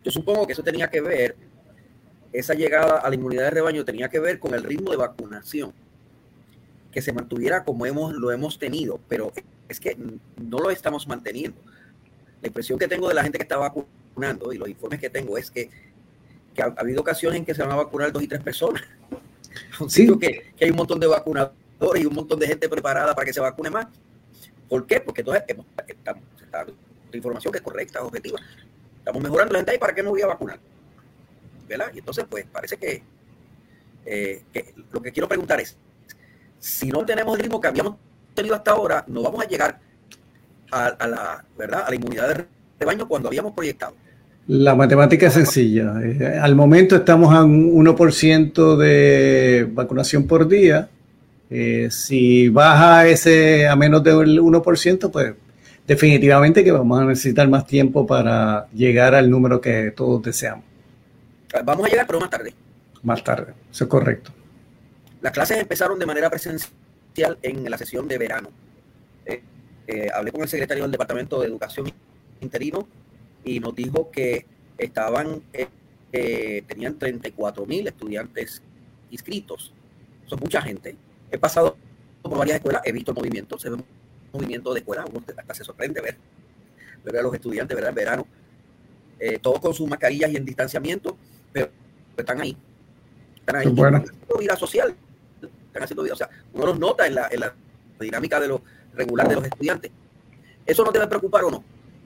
Yo 0.03 0.11
supongo 0.11 0.45
que 0.45 0.51
eso 0.51 0.63
tenía 0.63 0.89
que 0.89 0.99
ver, 0.99 1.37
esa 2.33 2.55
llegada 2.55 2.97
a 2.97 3.07
la 3.07 3.15
inmunidad 3.15 3.43
de 3.43 3.51
rebaño 3.51 3.85
tenía 3.85 4.09
que 4.09 4.19
ver 4.19 4.37
con 4.39 4.53
el 4.53 4.63
ritmo 4.63 4.91
de 4.91 4.97
vacunación, 4.97 5.71
que 6.91 7.01
se 7.01 7.13
mantuviera 7.13 7.63
como 7.63 7.85
hemos, 7.85 8.13
lo 8.13 8.33
hemos 8.33 8.59
tenido, 8.59 8.99
pero 9.07 9.31
es 9.69 9.79
que 9.79 9.97
no 10.37 10.59
lo 10.59 10.69
estamos 10.69 11.07
manteniendo. 11.07 11.59
La 12.41 12.47
impresión 12.47 12.77
que 12.77 12.87
tengo 12.87 13.07
de 13.07 13.13
la 13.13 13.23
gente 13.23 13.37
que 13.37 13.43
está 13.43 13.57
vacunando 13.57 14.51
y 14.53 14.57
los 14.57 14.67
informes 14.67 14.99
que 14.99 15.09
tengo 15.09 15.37
es 15.37 15.49
que, 15.49 15.69
ha, 16.61 16.65
habido 16.79 17.01
ocasiones 17.01 17.39
en 17.39 17.45
que 17.45 17.55
se 17.55 17.61
van 17.61 17.71
a 17.71 17.75
vacunar 17.75 18.11
dos 18.11 18.23
y 18.23 18.27
tres 18.27 18.41
personas. 18.41 18.83
Sí. 19.87 20.07
Que, 20.17 20.51
que 20.57 20.65
hay 20.65 20.71
un 20.71 20.77
montón 20.77 20.99
de 20.99 21.05
vacunados 21.05 21.51
y 21.95 22.05
un 22.05 22.15
montón 22.15 22.39
de 22.39 22.47
gente 22.47 22.67
preparada 22.67 23.13
para 23.13 23.25
que 23.25 23.33
se 23.33 23.39
vacune 23.39 23.69
más. 23.69 23.85
¿Por 24.67 24.87
qué? 24.87 24.99
Porque 24.99 25.21
entonces 25.21 25.43
estamos, 25.87 26.23
la 26.51 26.65
información 27.17 27.51
que 27.51 27.59
es 27.59 27.63
correcta, 27.63 28.01
objetiva. 28.01 28.39
Estamos 28.97 29.21
mejorando 29.21 29.53
la 29.53 29.59
gente 29.59 29.71
ahí, 29.71 29.77
¿para 29.77 29.93
qué 29.93 30.01
me 30.01 30.09
voy 30.09 30.21
a 30.21 30.27
vacunar? 30.27 30.59
¿Verdad? 31.67 31.91
Y 31.93 31.99
entonces, 31.99 32.25
pues 32.29 32.45
parece 32.51 32.77
que, 32.77 33.03
eh, 34.05 34.43
que 34.51 34.73
lo 34.91 35.01
que 35.01 35.11
quiero 35.11 35.27
preguntar 35.27 35.59
es, 35.59 35.77
si 36.59 36.89
no 36.89 37.05
tenemos 37.05 37.35
el 37.37 37.43
ritmo 37.43 37.59
que 37.59 37.67
habíamos 37.67 37.97
tenido 38.33 38.55
hasta 38.55 38.71
ahora, 38.71 39.03
no 39.07 39.21
vamos 39.21 39.43
a 39.43 39.47
llegar 39.47 39.79
a, 40.71 41.07
la, 41.07 41.45
¿verdad? 41.57 41.83
a 41.85 41.89
la 41.89 41.95
inmunidad 41.95 42.29
de 42.29 42.45
rebaño 42.79 43.07
cuando 43.07 43.29
habíamos 43.29 43.53
proyectado. 43.53 43.95
La 44.47 44.75
matemática 44.75 45.27
es 45.27 45.33
sencilla. 45.33 45.93
Eh, 46.03 46.39
al 46.41 46.55
momento 46.55 46.95
estamos 46.95 47.33
a 47.33 47.43
un 47.43 47.73
1% 47.73 48.75
de 48.75 49.69
vacunación 49.71 50.27
por 50.27 50.47
día 50.47 50.89
eh, 51.55 51.89
si 51.91 52.49
baja 52.49 53.05
ese 53.05 53.67
a 53.67 53.75
menos 53.75 54.03
del 54.03 54.41
1%, 54.41 55.11
pues 55.11 55.35
definitivamente 55.85 56.63
que 56.63 56.71
vamos 56.71 56.99
a 56.99 57.05
necesitar 57.05 57.47
más 57.47 57.67
tiempo 57.67 58.07
para 58.07 58.67
llegar 58.73 59.13
al 59.13 59.29
número 59.29 59.61
que 59.61 59.93
todos 59.95 60.23
deseamos. 60.23 60.65
Vamos 61.63 61.85
a 61.85 61.89
llegar, 61.89 62.07
pero 62.07 62.19
más 62.19 62.31
tarde. 62.31 62.55
Más 63.03 63.23
tarde, 63.23 63.53
eso 63.71 63.83
es 63.83 63.89
correcto. 63.89 64.31
Las 65.21 65.31
clases 65.31 65.59
empezaron 65.59 65.99
de 65.99 66.07
manera 66.07 66.27
presencial 66.27 66.71
en 67.15 67.69
la 67.69 67.77
sesión 67.77 68.07
de 68.07 68.17
verano. 68.17 68.49
Eh, 69.25 69.41
eh, 69.87 70.09
hablé 70.13 70.31
con 70.31 70.41
el 70.41 70.47
secretario 70.47 70.83
del 70.83 70.91
Departamento 70.91 71.39
de 71.39 71.47
Educación 71.47 71.91
interino 72.41 72.87
y 73.43 73.59
nos 73.59 73.75
dijo 73.75 74.11
que 74.11 74.45
estaban, 74.77 75.41
tenían 76.11 76.97
34 76.97 77.65
mil 77.65 77.87
estudiantes 77.87 78.61
inscritos. 79.09 79.73
Son 80.25 80.39
mucha 80.39 80.61
gente 80.61 80.95
he 81.33 81.39
pasado 81.39 81.75
por 82.21 82.37
varias 82.37 82.57
escuelas, 82.57 82.83
he 82.85 82.91
visto 82.91 83.13
movimientos, 83.13 83.61
se 83.61 83.69
ve 83.69 83.75
un 83.75 83.85
movimiento 84.31 84.71
de 84.73 84.79
escuelas, 84.79 85.07
hasta 85.35 85.53
se 85.55 85.63
sorprende 85.63 85.99
ver, 85.99 86.15
ver 87.03 87.17
a 87.17 87.21
los 87.23 87.33
estudiantes, 87.33 87.75
ver 87.75 87.87
al 87.87 87.93
verano, 87.93 88.27
eh, 89.19 89.39
todos 89.39 89.59
con 89.59 89.73
sus 89.73 89.89
mascarillas 89.89 90.31
y 90.31 90.37
en 90.37 90.45
distanciamiento, 90.45 91.17
pero 91.51 91.69
están 92.15 92.39
ahí. 92.39 92.55
Están 93.35 93.55
ahí. 93.57 93.67
Bueno. 93.67 94.03
Vida 94.39 94.55
social. 94.55 94.95
Están 95.73 95.83
haciendo 95.85 96.03
vida. 96.03 96.13
O 96.13 96.17
sea, 96.17 96.29
uno 96.53 96.67
los 96.67 96.79
nota 96.79 97.07
en 97.07 97.15
la, 97.15 97.53
dinámica 97.99 98.39
de 98.39 98.47
lo 98.47 98.61
regular 98.95 99.27
de 99.27 99.35
los 99.35 99.43
estudiantes. 99.45 99.89
¿Eso 100.67 100.83
no 100.85 100.91
debe 100.91 101.07
preocupar 101.07 101.43
o 101.45 101.49
no? 101.51 101.63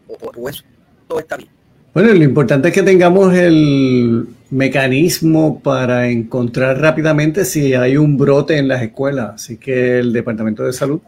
¿O, 0.07 0.47
eso 0.47 0.63
todo 1.05 1.19
está 1.19 1.35
bien? 1.35 1.49
Bueno, 1.93 2.13
lo 2.13 2.23
importante 2.23 2.69
es 2.69 2.73
que 2.73 2.83
tengamos 2.83 3.33
el 3.33 4.25
mecanismo 4.51 5.59
para 5.59 6.07
encontrar 6.07 6.79
rápidamente 6.79 7.43
si 7.43 7.73
hay 7.73 7.97
un 7.97 8.17
brote 8.17 8.57
en 8.57 8.69
las 8.69 8.81
escuelas. 8.81 9.31
Así 9.35 9.57
que 9.57 9.99
el 9.99 10.13
Departamento 10.13 10.63
de 10.63 10.71
Salud 10.71 11.01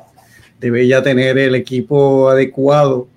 debe 0.59 0.85
ya 0.85 1.01
tener 1.01 1.37
el 1.37 1.55
equipo 1.55 2.27
adecuado. 2.27 3.07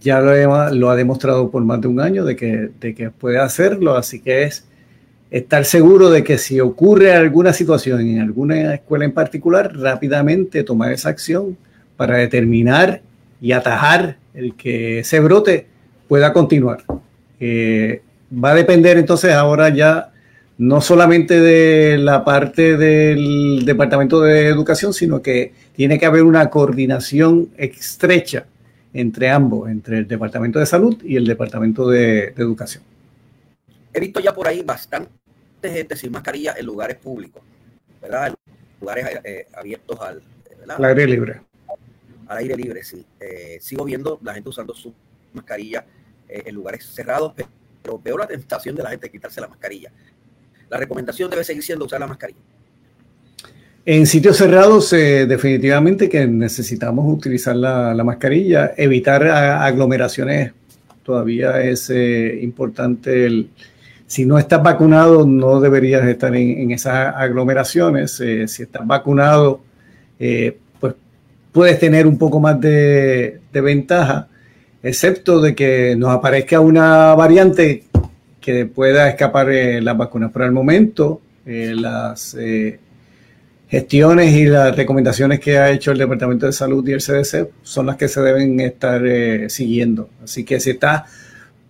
Ya 0.00 0.20
lo, 0.20 0.90
ha 0.90 0.96
demostrado 0.96 1.50
por 1.50 1.64
más 1.64 1.80
de 1.80 1.88
un 1.88 2.00
año 2.00 2.24
de 2.24 2.36
que, 2.36 2.70
de 2.78 2.94
que 2.94 3.10
puede 3.10 3.38
hacerlo. 3.38 3.96
Así 3.96 4.20
que 4.20 4.44
es 4.44 4.65
estar 5.30 5.64
seguro 5.64 6.10
de 6.10 6.22
que 6.22 6.38
si 6.38 6.60
ocurre 6.60 7.12
alguna 7.12 7.52
situación 7.52 8.00
en 8.00 8.20
alguna 8.20 8.74
escuela 8.74 9.04
en 9.04 9.12
particular, 9.12 9.76
rápidamente 9.76 10.62
tomar 10.62 10.92
esa 10.92 11.08
acción 11.08 11.56
para 11.96 12.16
determinar 12.16 13.02
y 13.40 13.52
atajar 13.52 14.16
el 14.34 14.54
que 14.54 15.00
ese 15.00 15.20
brote 15.20 15.66
pueda 16.08 16.32
continuar. 16.32 16.84
Eh, 17.40 18.02
va 18.32 18.50
a 18.50 18.54
depender 18.54 18.98
entonces 18.98 19.32
ahora 19.32 19.68
ya 19.68 20.12
no 20.58 20.80
solamente 20.80 21.38
de 21.38 21.98
la 21.98 22.24
parte 22.24 22.76
del 22.76 23.64
Departamento 23.64 24.20
de 24.22 24.46
Educación, 24.46 24.94
sino 24.94 25.20
que 25.20 25.52
tiene 25.74 25.98
que 25.98 26.06
haber 26.06 26.22
una 26.22 26.48
coordinación 26.48 27.50
estrecha 27.58 28.46
entre 28.94 29.28
ambos, 29.28 29.68
entre 29.68 29.98
el 29.98 30.08
Departamento 30.08 30.58
de 30.58 30.64
Salud 30.66 30.96
y 31.04 31.16
el 31.16 31.26
Departamento 31.26 31.88
de, 31.88 32.32
Educación. 32.36 32.82
He 33.92 34.00
visto 34.00 34.20
ya 34.20 34.32
por 34.34 34.48
ahí 34.48 34.62
bastante 34.62 35.10
gente 35.70 35.96
sin 35.96 36.12
mascarilla 36.12 36.54
en 36.58 36.66
lugares 36.66 36.96
públicos, 36.96 37.42
¿verdad? 38.00 38.28
En 38.28 38.34
lugares 38.80 39.20
eh, 39.24 39.46
abiertos 39.54 39.98
al, 40.00 40.22
aire 40.84 41.06
libre. 41.06 41.40
Al 42.28 42.38
aire 42.38 42.56
libre, 42.56 42.82
sí. 42.82 43.04
Eh, 43.20 43.58
sigo 43.60 43.84
viendo 43.84 44.18
la 44.22 44.34
gente 44.34 44.48
usando 44.48 44.74
su 44.74 44.92
mascarilla 45.32 45.84
eh, 46.28 46.42
en 46.46 46.54
lugares 46.54 46.84
cerrados, 46.86 47.32
pero 47.82 48.00
veo 48.02 48.18
la 48.18 48.26
tentación 48.26 48.74
de 48.74 48.82
la 48.82 48.90
gente 48.90 49.06
de 49.06 49.12
quitarse 49.12 49.40
la 49.40 49.48
mascarilla. 49.48 49.92
La 50.68 50.76
recomendación 50.76 51.30
debe 51.30 51.44
seguir 51.44 51.62
siendo 51.62 51.84
usar 51.84 52.00
la 52.00 52.08
mascarilla. 52.08 52.40
En 53.88 54.04
sitios 54.04 54.36
cerrados, 54.36 54.92
eh, 54.92 55.26
definitivamente 55.26 56.08
que 56.08 56.26
necesitamos 56.26 57.04
utilizar 57.06 57.54
la, 57.54 57.94
mascarilla, 58.02 58.72
evitar 58.76 59.24
aglomeraciones. 59.28 60.52
Todavía 61.04 61.62
es 61.62 61.88
eh, 61.90 62.40
importante. 62.42 63.26
El, 63.26 63.50
si 64.06 64.24
no 64.24 64.38
estás 64.38 64.62
vacunado, 64.62 65.26
no 65.26 65.60
deberías 65.60 66.06
estar 66.06 66.34
en, 66.34 66.70
esas 66.70 67.14
aglomeraciones. 67.16 68.12
si 68.12 68.62
estás 68.62 68.86
vacunado, 68.86 69.60
pues 70.18 70.94
puedes 71.52 71.78
tener 71.78 72.06
un 72.06 72.18
poco 72.18 72.40
más 72.40 72.60
de, 72.60 73.40
ventaja 73.52 74.28
excepto 74.82 75.40
de 75.40 75.54
que 75.54 75.96
nos 75.96 76.10
aparezca 76.10 76.60
una 76.60 77.14
variante 77.14 77.84
que 78.40 78.66
pueda 78.66 79.08
escapar 79.08 79.50
eh, 79.50 79.80
las 79.80 79.96
vacunas. 79.96 80.30
Pero 80.32 80.44
al 80.44 80.52
momento, 80.52 81.20
eh, 81.44 81.74
las, 81.74 82.36
eh, 82.38 82.78
gestiones 83.68 84.32
y 84.32 84.46
las 84.46 84.76
recomendaciones 84.76 85.40
que 85.40 85.58
ha 85.58 85.70
hecho 85.70 85.90
el 85.90 85.98
Departamento 85.98 86.46
de 86.46 86.52
Salud 86.52 86.86
y 86.88 86.92
el 86.92 87.00
CDC 87.00 87.48
son 87.62 87.86
las 87.86 87.96
que 87.96 88.08
se 88.08 88.20
deben 88.20 88.60
estar 88.60 89.04
eh, 89.04 89.50
siguiendo. 89.50 90.08
Así 90.22 90.44
que 90.44 90.60
si 90.60 90.70
estás 90.70 91.02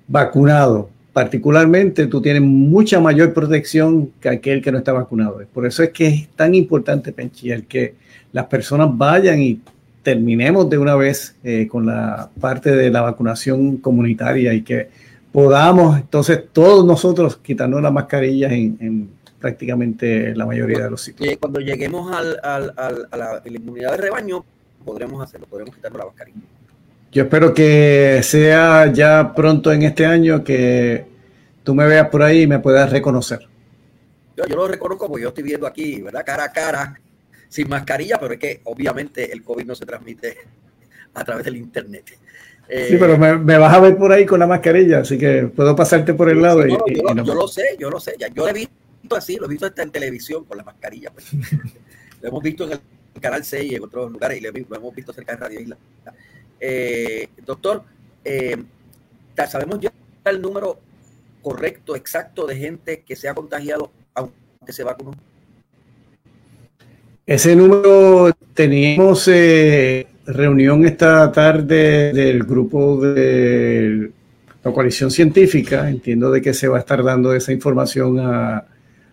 vacunado, 0.07 0.91
particularmente 1.17 2.09
tú 2.09 2.21
tienes 2.21 2.43
mucha 2.43 3.01
mayor 3.01 3.33
protección 3.33 4.11
que 4.21 4.29
aquel 4.29 4.61
que 4.61 4.71
no 4.71 4.77
está 4.77 4.93
vacunado. 4.93 5.41
Por 5.51 5.65
eso 5.65 5.83
es 5.83 5.89
que 5.89 6.09
es 6.09 6.29
tan 6.37 6.55
importante, 6.55 7.11
Penchi, 7.11 7.51
el 7.51 7.65
que 7.65 7.95
las 8.33 8.45
personas 8.49 8.91
vayan 8.93 9.41
y 9.41 9.59
terminemos 10.03 10.69
de 10.69 10.77
una 10.77 10.95
vez 10.95 11.35
eh, 11.43 11.67
con 11.69 11.87
la 11.87 12.29
parte 12.39 12.71
de 12.77 12.91
la 12.91 13.01
vacunación 13.01 13.79
comunitaria 13.79 14.53
y 14.53 14.61
que 14.61 14.91
podamos 15.33 15.97
entonces 15.97 16.45
todos 16.53 16.85
nosotros 16.85 17.39
quitarnos 17.39 17.81
las 17.81 17.93
mascarillas 17.95 18.53
en 18.53 19.09
prácticamente 19.41 20.37
la 20.37 20.45
mayoría 20.45 20.85
de 20.85 20.91
los 20.91 21.01
sitios. 21.01 21.37
Cuando 21.39 21.61
lleguemos 21.61 22.15
al, 22.15 22.39
al, 22.43 22.75
a 23.11 23.17
la, 23.17 23.43
inmunidad 23.47 23.93
de 23.93 23.97
rebaño, 23.97 24.45
podremos 24.85 25.23
hacerlo, 25.23 25.47
podremos 25.49 25.75
quitarnos 25.75 25.99
la 25.99 26.07
mascarilla. 26.07 26.41
Yo 27.17 27.23
espero 27.23 27.55
que 27.55 28.21
sea 28.23 28.93
ya 28.93 29.33
pronto 29.35 29.73
en 29.73 29.85
este 29.85 30.05
año 30.05 30.45
que 30.45 31.07
tú 31.65 31.75
me 31.75 31.87
veas 31.87 32.11
por 32.11 32.23
ahí 32.23 32.43
y 32.43 32.47
me 32.47 32.59
puedas 32.59 32.93
reconocer. 32.93 33.41
Yo, 34.37 34.45
yo 34.45 34.55
lo 34.55 34.69
reconozco 34.69 35.09
porque 35.09 35.23
yo 35.23 35.31
estoy 35.31 35.45
viendo 35.45 35.67
aquí, 35.67 36.03
¿verdad? 36.03 36.23
Cara 36.27 36.45
a 36.45 36.53
cara, 36.53 37.01
sin 37.49 37.71
mascarilla, 37.71 38.19
pero 38.21 38.35
es 38.35 38.39
que 38.39 38.61
obviamente 38.65 39.33
el 39.33 39.43
COVID 39.43 39.65
no 39.65 39.75
se 39.75 39.87
transmite 39.87 40.37
a 41.15 41.25
través 41.25 41.47
del 41.47 41.57
Internet. 41.57 42.05
sí, 42.69 42.97
pero 43.01 43.17
me, 43.17 43.39
me, 43.39 43.57
vas 43.57 43.73
a 43.73 43.81
ver 43.81 43.97
por 43.97 44.13
ahí 44.13 44.27
con 44.27 44.39
la 44.39 44.47
mascarilla, 44.47 44.99
así 44.99 45.17
que 45.17 45.45
puedo 45.45 45.75
pasarte 45.75 46.13
por 46.13 46.29
el 46.29 46.43
lado. 46.43 46.67
y, 46.67 46.71
yo, 46.71 46.85
y 46.87 47.01
no. 47.15 47.25
yo, 47.25 47.35
lo 47.35 47.49
sé, 47.49 47.79
yo 47.79 47.89
lo 47.89 47.99
sé. 47.99 48.15
Ya, 48.19 48.29
yo 48.29 48.47
he 48.47 48.53
visto 48.53 49.17
así, 49.17 49.37
lo 49.37 49.47
he 49.47 49.49
visto 49.49 49.65
hasta 49.65 49.83
en 49.83 49.91
televisión 49.91 50.45
con 50.45 50.59
la 50.59 50.65
mascarilla. 50.65 51.11
Pues. 51.13 51.33
lo 52.21 52.29
hemos 52.29 52.43
visto 52.43 52.65
en 52.65 52.73
el 52.73 53.21
canal 53.23 53.43
6 53.43 53.73
y 53.73 53.75
en 53.77 53.85
otros 53.85 54.13
lugares 54.13 54.37
y 54.37 54.43
lo 54.43 54.51
hemos 54.77 54.95
visto 54.95 55.15
cerca 55.15 55.33
de 55.33 55.39
Radio 55.39 55.61
Isla. 55.61 55.79
Eh, 56.61 57.29
doctor, 57.45 57.83
eh, 58.25 58.57
¿sabemos 59.49 59.79
ya 59.81 59.93
el 60.25 60.41
número 60.41 60.79
correcto, 61.43 61.95
exacto 61.95 62.47
de 62.47 62.57
gente 62.57 63.03
que 63.07 63.15
se 63.15 63.29
ha 63.29 63.35
contagiado 63.35 63.91
aunque 64.15 64.73
se 64.73 64.83
vacunó? 64.83 65.13
Ese 67.27 67.57
número 67.57 68.33
teníamos 68.55 69.29
eh, 69.29 70.07
reunión 70.27 70.87
esta 70.87 71.31
tarde 71.33 72.13
del 72.13 72.45
grupo 72.45 73.01
de 73.01 74.11
la 74.63 74.73
coalición 74.73 75.11
científica. 75.11 75.89
Entiendo 75.91 76.31
de 76.31 76.41
que 76.41 76.55
se 76.55 76.69
va 76.69 76.77
a 76.77 76.81
estar 76.81 77.03
dando 77.03 77.35
esa 77.35 77.53
información 77.53 78.21
a, 78.21 78.65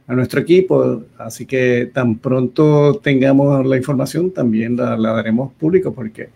a 0.08 0.14
nuestro 0.14 0.42
equipo. 0.42 1.04
Así 1.18 1.46
que 1.46 1.90
tan 1.94 2.18
pronto 2.20 3.00
tengamos 3.00 3.66
la 3.66 3.78
información, 3.78 4.32
también 4.32 4.76
la, 4.76 4.96
la 4.98 5.14
daremos 5.14 5.54
público 5.54 5.94
porque 5.94 6.30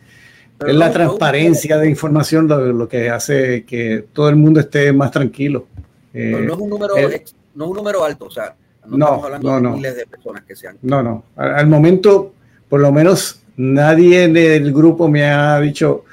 Pero 0.57 0.71
es 0.71 0.77
la 0.77 0.87
no, 0.87 0.93
transparencia 0.93 1.75
no, 1.75 1.81
de 1.81 1.89
información 1.89 2.47
lo, 2.47 2.73
lo, 2.73 2.87
que 2.87 3.09
hace 3.09 3.63
que 3.63 4.05
todo 4.11 4.29
el 4.29 4.35
mundo 4.35 4.59
esté 4.59 4.91
más 4.91 5.11
tranquilo. 5.11 5.67
Eh, 6.13 6.43
no, 6.45 6.53
es 6.53 6.59
un 6.59 6.69
número, 6.69 6.95
el, 6.95 7.21
no 7.55 7.65
es 7.65 7.69
un 7.71 7.77
número 7.77 8.03
alto, 8.03 8.25
o 8.25 8.31
sea, 8.31 8.55
no, 8.87 8.97
estamos 8.97 9.25
hablando 9.25 9.55
de 9.55 9.75
miles 9.77 9.95
de 9.95 10.05
personas 10.07 10.43
que 10.43 10.55
sean. 10.55 10.77
No, 10.81 11.03
no. 11.03 11.25
Al, 11.35 11.55
al 11.55 11.67
momento, 11.67 12.33
por 12.69 12.79
lo 12.79 12.91
menos 12.91 13.41
nadie 13.57 14.27
del 14.27 14.71
grupo 14.71 15.07
me 15.07 15.25
ha 15.25 15.59
dicho, 15.59 16.05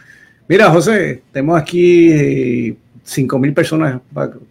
mira 0.49 0.71
José, 0.71 1.23
tenemos 1.33 1.61
aquí 1.61 2.77
5.000 3.07 3.55
personas 3.55 4.01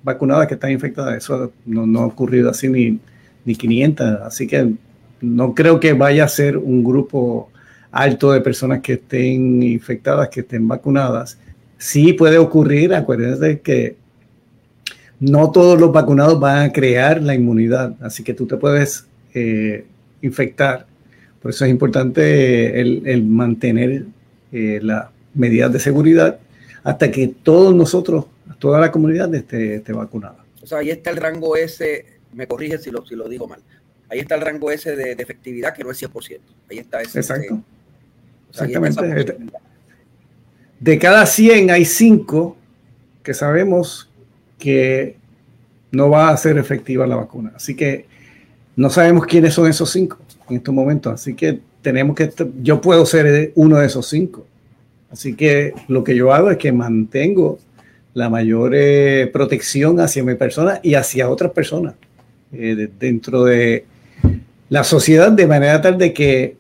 vacunadas 0.03 0.47
que 0.47 0.53
están 0.53 0.71
infectadas. 0.71 1.17
Eso 1.17 1.51
no, 1.65 1.85
no, 1.85 2.01
ha 2.01 2.05
ocurrido 2.05 2.49
así 2.49 2.69
ni, 2.69 2.99
ni 3.45 3.55
500. 3.55 4.21
Así 4.21 4.47
que 4.47 4.73
no 5.21 5.53
creo 5.55 5.79
que 5.79 5.93
vaya 5.93 6.25
a 6.25 6.29
ser 6.29 6.57
un 6.57 6.83
grupo 6.83 7.49
alto 7.93 8.31
de 8.31 8.41
personas 8.41 8.81
que 8.81 8.93
estén 8.93 9.61
infectadas, 9.61 10.27
que 10.29 10.41
estén 10.41 10.67
vacunadas. 10.67 11.37
Sí 11.77 12.13
puede 12.13 12.39
ocurrir, 12.39 12.93
acuérdense 12.93 13.61
que 13.61 13.95
no 15.19 15.51
todos 15.51 15.79
los 15.79 15.91
vacunados 15.91 16.39
van 16.39 16.69
a 16.69 16.73
crear 16.73 17.21
la 17.21 17.35
inmunidad, 17.35 17.95
así 18.01 18.23
que 18.23 18.33
tú 18.33 18.47
te 18.47 18.57
puedes 18.57 19.05
eh, 19.33 19.85
infectar. 20.21 20.87
Por 21.41 21.51
eso 21.51 21.65
es 21.65 21.71
importante 21.71 22.81
el, 22.81 23.03
el 23.05 23.23
mantener 23.23 24.05
eh, 24.51 24.79
las 24.81 25.07
medidas 25.35 25.71
de 25.71 25.79
seguridad 25.79 26.39
hasta 26.83 27.11
que 27.11 27.27
todos 27.27 27.75
nosotros 27.75 28.25
toda 28.59 28.79
la 28.79 28.91
comunidad 28.91 29.33
esté, 29.35 29.75
esté, 29.75 29.93
vacunada. 29.93 30.43
O 30.61 30.65
sea, 30.65 30.79
ahí 30.79 30.89
está 30.89 31.11
el 31.11 31.17
rango 31.17 31.55
ese, 31.55 32.05
me 32.33 32.47
corrige 32.47 32.77
si 32.77 32.91
lo, 32.91 33.05
si 33.05 33.15
lo 33.15 33.27
digo 33.27 33.47
mal, 33.47 33.59
ahí 34.09 34.19
está 34.19 34.35
el 34.35 34.41
rango 34.41 34.71
ese 34.71 34.95
de, 34.95 35.15
de 35.15 35.23
efectividad 35.23 35.73
que 35.73 35.83
no 35.83 35.91
es 35.91 36.01
100%. 36.01 36.39
Ahí 36.71 36.77
está 36.79 37.01
ese. 37.01 37.19
Exacto. 37.19 37.55
Ese, 37.55 37.63
Exactamente. 38.53 39.37
De 40.79 40.99
cada 40.99 41.25
100 41.25 41.71
hay 41.71 41.85
5 41.85 42.55
que 43.23 43.33
sabemos 43.33 44.09
que 44.59 45.17
no 45.91 46.09
va 46.09 46.29
a 46.29 46.37
ser 46.37 46.57
efectiva 46.57 47.07
la 47.07 47.15
vacuna. 47.15 47.53
Así 47.55 47.75
que 47.75 48.05
no 48.75 48.89
sabemos 48.89 49.25
quiénes 49.25 49.53
son 49.53 49.69
esos 49.69 49.89
5 49.91 50.17
en 50.49 50.57
estos 50.57 50.73
momentos. 50.73 51.13
Así 51.13 51.33
que 51.33 51.59
tenemos 51.81 52.15
que, 52.15 52.31
yo 52.61 52.81
puedo 52.81 53.05
ser 53.05 53.51
uno 53.55 53.77
de 53.77 53.85
esos 53.85 54.07
5. 54.07 54.45
Así 55.11 55.35
que 55.35 55.73
lo 55.87 56.03
que 56.03 56.15
yo 56.15 56.33
hago 56.33 56.51
es 56.51 56.57
que 56.57 56.71
mantengo 56.71 57.59
la 58.13 58.29
mayor 58.29 58.73
eh, 58.75 59.29
protección 59.31 59.99
hacia 59.99 60.23
mi 60.23 60.35
persona 60.35 60.79
y 60.83 60.95
hacia 60.95 61.29
otras 61.29 61.51
personas 61.51 61.95
eh, 62.51 62.75
de, 62.75 62.89
dentro 62.99 63.43
de 63.43 63.85
la 64.69 64.83
sociedad 64.83 65.31
de 65.31 65.47
manera 65.47 65.81
tal 65.81 65.97
de 65.97 66.13
que 66.13 66.55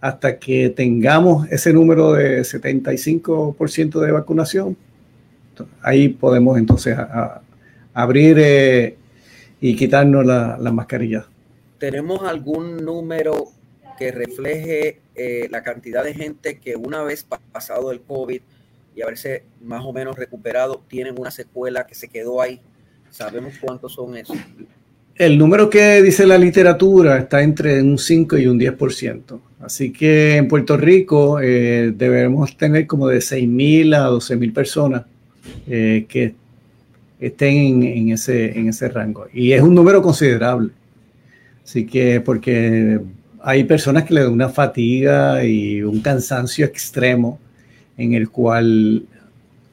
hasta 0.00 0.38
que 0.38 0.70
tengamos 0.70 1.50
ese 1.50 1.72
número 1.72 2.12
de 2.12 2.40
75% 2.40 4.00
de 4.00 4.12
vacunación, 4.12 4.76
ahí 5.82 6.08
podemos 6.08 6.58
entonces 6.58 6.96
abrir 7.92 8.36
eh, 8.38 8.96
y 9.60 9.74
quitarnos 9.74 10.24
la, 10.24 10.56
la, 10.60 10.70
mascarilla. 10.70 11.26
¿Tenemos 11.78 12.22
algún 12.22 12.84
número 12.84 13.48
que 13.98 14.12
refleje 14.12 15.00
eh, 15.16 15.48
la 15.50 15.64
cantidad 15.64 16.04
de 16.04 16.14
gente 16.14 16.60
que 16.60 16.76
una 16.76 17.02
vez 17.02 17.26
pasado 17.52 17.90
el 17.90 18.00
COVID 18.00 18.40
y 18.94 19.02
haberse 19.02 19.44
más 19.60 19.84
o 19.84 19.92
menos 19.92 20.16
recuperado, 20.16 20.82
tienen 20.88 21.18
una 21.18 21.30
secuela 21.30 21.86
que 21.86 21.94
se 21.94 22.08
quedó 22.08 22.40
ahí. 22.40 22.60
¿Sabemos 23.10 23.54
cuántos 23.60 23.94
son 23.94 24.16
esos? 24.16 24.36
El 25.18 25.36
número 25.36 25.68
que 25.68 26.00
dice 26.00 26.24
la 26.24 26.38
literatura 26.38 27.18
está 27.18 27.42
entre 27.42 27.82
un 27.82 27.98
5 27.98 28.38
y 28.38 28.46
un 28.46 28.56
10%. 28.56 29.40
Así 29.58 29.92
que 29.92 30.36
en 30.36 30.46
Puerto 30.46 30.76
Rico 30.76 31.40
eh, 31.40 31.92
debemos 31.92 32.56
tener 32.56 32.86
como 32.86 33.08
de 33.08 33.18
6.000 33.18 33.96
a 33.96 34.10
12.000 34.10 34.52
personas 34.52 35.02
eh, 35.66 36.06
que 36.08 36.36
estén 37.18 37.56
en, 37.56 37.82
en, 37.82 38.08
ese, 38.10 38.56
en 38.56 38.68
ese 38.68 38.88
rango. 38.90 39.26
Y 39.34 39.50
es 39.50 39.60
un 39.60 39.74
número 39.74 40.00
considerable. 40.02 40.70
Así 41.64 41.84
que 41.84 42.20
porque 42.20 43.00
hay 43.42 43.64
personas 43.64 44.04
que 44.04 44.14
le 44.14 44.22
dan 44.22 44.32
una 44.32 44.50
fatiga 44.50 45.44
y 45.44 45.82
un 45.82 46.00
cansancio 46.00 46.64
extremo 46.64 47.40
en 47.96 48.14
el 48.14 48.30
cual 48.30 49.04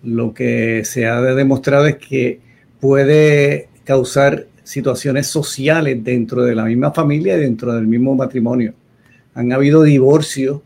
lo 0.01 0.33
que 0.33 0.83
se 0.85 1.05
ha 1.05 1.21
demostrado 1.21 1.85
es 1.85 1.97
que 1.97 2.39
puede 2.79 3.69
causar 3.83 4.47
situaciones 4.65 5.27
sociales 5.27 6.03
dentro 6.03 6.43
de 6.43 6.55
la 6.55 6.65
misma 6.65 6.91
familia 6.91 7.37
y 7.37 7.41
dentro 7.41 7.73
del 7.73 7.87
mismo 7.87 8.15
matrimonio. 8.15 8.73
Han 9.35 9.53
habido 9.53 9.83
divorcios 9.83 10.61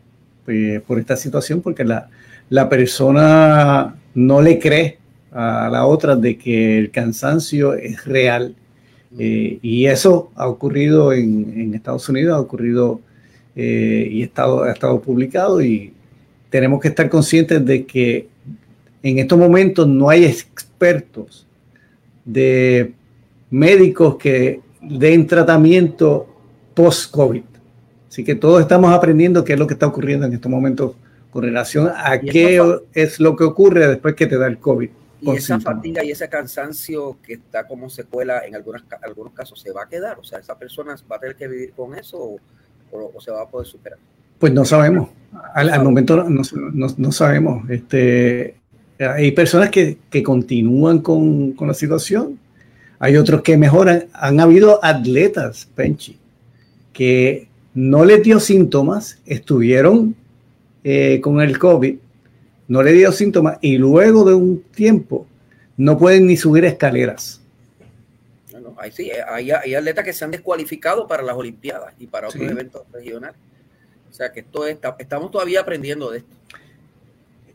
eh, 0.48 0.80
por 0.84 0.98
esta 0.98 1.16
situación 1.16 1.60
porque 1.60 1.84
la, 1.84 2.08
la, 2.48 2.68
persona 2.68 3.94
no 4.14 4.40
le 4.40 4.58
cree 4.58 4.98
a 5.30 5.68
la 5.70 5.86
otra 5.86 6.16
de 6.16 6.36
que 6.38 6.78
el 6.78 6.90
cansancio 6.90 7.74
es 7.74 8.04
real. 8.04 8.56
Eh, 9.18 9.58
y 9.60 9.86
eso 9.86 10.30
ha 10.34 10.48
ocurrido 10.48 11.12
en, 11.12 11.52
en, 11.56 11.74
Estados 11.74 12.08
Unidos, 12.08 12.36
ha 12.36 12.40
ocurrido 12.40 13.00
eh, 13.54 14.08
y 14.10 14.22
estado, 14.22 14.62
ha 14.62 14.72
estado 14.72 15.00
publicado 15.00 15.60
y 15.60 15.92
tenemos 16.48 16.80
que 16.80 16.88
estar 16.88 17.08
conscientes 17.10 17.64
de 17.64 17.84
que 17.84 18.28
en 19.02 19.18
estos 19.18 19.38
momentos 19.38 19.86
no 19.86 20.08
hay 20.08 20.24
expertos 20.24 21.46
de 22.24 22.92
médicos 23.50 24.16
que 24.16 24.60
den 24.80 25.26
tratamiento 25.26 26.26
post-COVID. 26.74 27.42
Así 28.08 28.24
que 28.24 28.34
todos 28.34 28.60
estamos 28.60 28.92
aprendiendo 28.92 29.44
qué 29.44 29.52
es 29.52 29.58
lo 29.58 29.66
que 29.66 29.74
está 29.74 29.86
ocurriendo 29.86 30.26
en 30.26 30.32
estos 30.32 30.50
momentos 30.50 30.94
con 31.30 31.44
relación 31.44 31.90
a 31.94 32.18
qué 32.20 32.60
es 32.92 33.20
lo 33.20 33.36
que 33.36 33.44
ocurre 33.44 33.86
después 33.86 34.14
que 34.14 34.26
te 34.26 34.36
da 34.36 34.46
el 34.46 34.58
COVID. 34.58 34.90
Y 35.22 35.30
esa 35.30 35.54
síntomas. 35.54 35.76
fatiga 35.76 36.04
y 36.04 36.10
ese 36.10 36.28
cansancio 36.28 37.18
que 37.22 37.34
está 37.34 37.66
como 37.66 37.90
secuela 37.90 38.40
en 38.46 38.54
algunas, 38.54 38.82
algunos 39.02 39.34
casos 39.34 39.60
se 39.60 39.70
va 39.70 39.82
a 39.82 39.88
quedar. 39.88 40.18
O 40.18 40.24
sea, 40.24 40.38
esa 40.38 40.58
persona 40.58 40.96
va 41.10 41.16
a 41.16 41.20
tener 41.20 41.36
que 41.36 41.46
vivir 41.46 41.72
con 41.72 41.94
eso 41.94 42.18
o, 42.18 42.38
o, 42.90 43.12
o 43.14 43.20
se 43.20 43.30
va 43.30 43.42
a 43.42 43.48
poder 43.48 43.66
superar. 43.66 43.98
Pues 44.38 44.52
no 44.54 44.64
sabemos. 44.64 45.10
Al, 45.54 45.68
al 45.68 45.84
momento 45.84 46.16
no, 46.16 46.42
no, 46.72 46.86
no, 46.96 47.12
sabemos. 47.12 47.68
Este, 47.68 48.56
hay 48.98 49.30
personas 49.32 49.70
que, 49.70 49.98
que 50.08 50.22
continúan 50.22 51.00
con, 51.00 51.52
con, 51.52 51.68
la 51.68 51.74
situación. 51.74 52.38
Hay 53.00 53.16
otros 53.16 53.42
que 53.42 53.56
mejoran. 53.56 54.06
Han 54.12 54.38
habido 54.40 54.78
atletas, 54.84 55.66
Penchi, 55.74 56.18
que 56.92 57.48
no 57.74 58.04
les 58.04 58.22
dio 58.22 58.38
síntomas, 58.38 59.18
estuvieron 59.24 60.14
eh, 60.84 61.18
con 61.22 61.40
el 61.40 61.58
COVID, 61.58 61.96
no 62.68 62.82
le 62.82 62.92
dio 62.92 63.10
síntomas 63.10 63.58
y 63.62 63.78
luego 63.78 64.24
de 64.24 64.34
un 64.34 64.62
tiempo 64.62 65.26
no 65.78 65.96
pueden 65.96 66.26
ni 66.26 66.36
subir 66.36 66.66
escaleras. 66.66 67.40
Bueno, 68.52 68.76
hay, 68.78 68.92
sí, 68.92 69.10
hay, 69.10 69.50
atletas 69.50 70.04
que 70.04 70.12
se 70.12 70.26
han 70.26 70.30
descualificado 70.30 71.08
para 71.08 71.22
las 71.22 71.34
Olimpiadas 71.36 71.94
y 71.98 72.06
para 72.06 72.28
otros 72.28 72.42
eventos 72.42 72.82
regionales. 72.92 73.36
O 74.10 74.12
sea 74.12 74.30
que 74.30 74.40
esto 74.40 74.66
está, 74.66 74.94
estamos 74.98 75.30
todavía 75.30 75.60
aprendiendo 75.60 76.10
de 76.10 76.18
esto. 76.18 76.36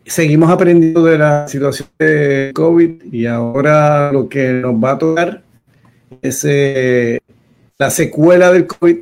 Seguimos 0.06 0.52
aprendiendo 0.52 1.04
de 1.04 1.18
la 1.18 1.48
situación 1.48 1.90
de 1.98 2.52
COVID 2.54 3.12
y 3.12 3.26
ahora 3.26 4.12
lo 4.12 4.30
que 4.30 4.54
nos 4.54 4.76
va 4.76 4.92
a 4.92 4.98
tocar 5.00 5.42
es 6.22 6.46
eh, 6.48 7.20
la 7.80 7.90
secuela 7.90 8.52
del 8.52 8.68
COVID 8.68 8.98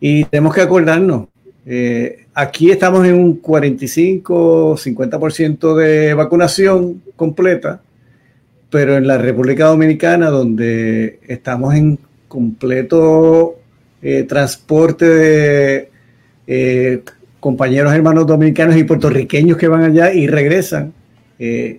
y 0.00 0.24
tenemos 0.24 0.52
que 0.52 0.62
acordarnos, 0.62 1.28
eh, 1.66 2.26
aquí 2.34 2.72
estamos 2.72 3.06
en 3.06 3.14
un 3.14 3.36
45, 3.36 4.76
50% 4.76 5.76
de 5.76 6.14
vacunación 6.14 7.00
completa, 7.14 7.80
pero 8.70 8.96
en 8.96 9.06
la 9.06 9.18
República 9.18 9.66
Dominicana, 9.66 10.30
donde 10.30 11.20
estamos 11.28 11.76
en 11.76 11.96
completo 12.26 13.54
eh, 14.02 14.24
transporte 14.24 15.06
de 15.06 15.90
compañeros 17.40 17.92
hermanos 17.92 18.26
dominicanos 18.26 18.76
y 18.76 18.84
puertorriqueños 18.84 19.56
que 19.56 19.66
van 19.66 19.82
allá 19.82 20.12
y 20.12 20.26
regresan, 20.26 20.92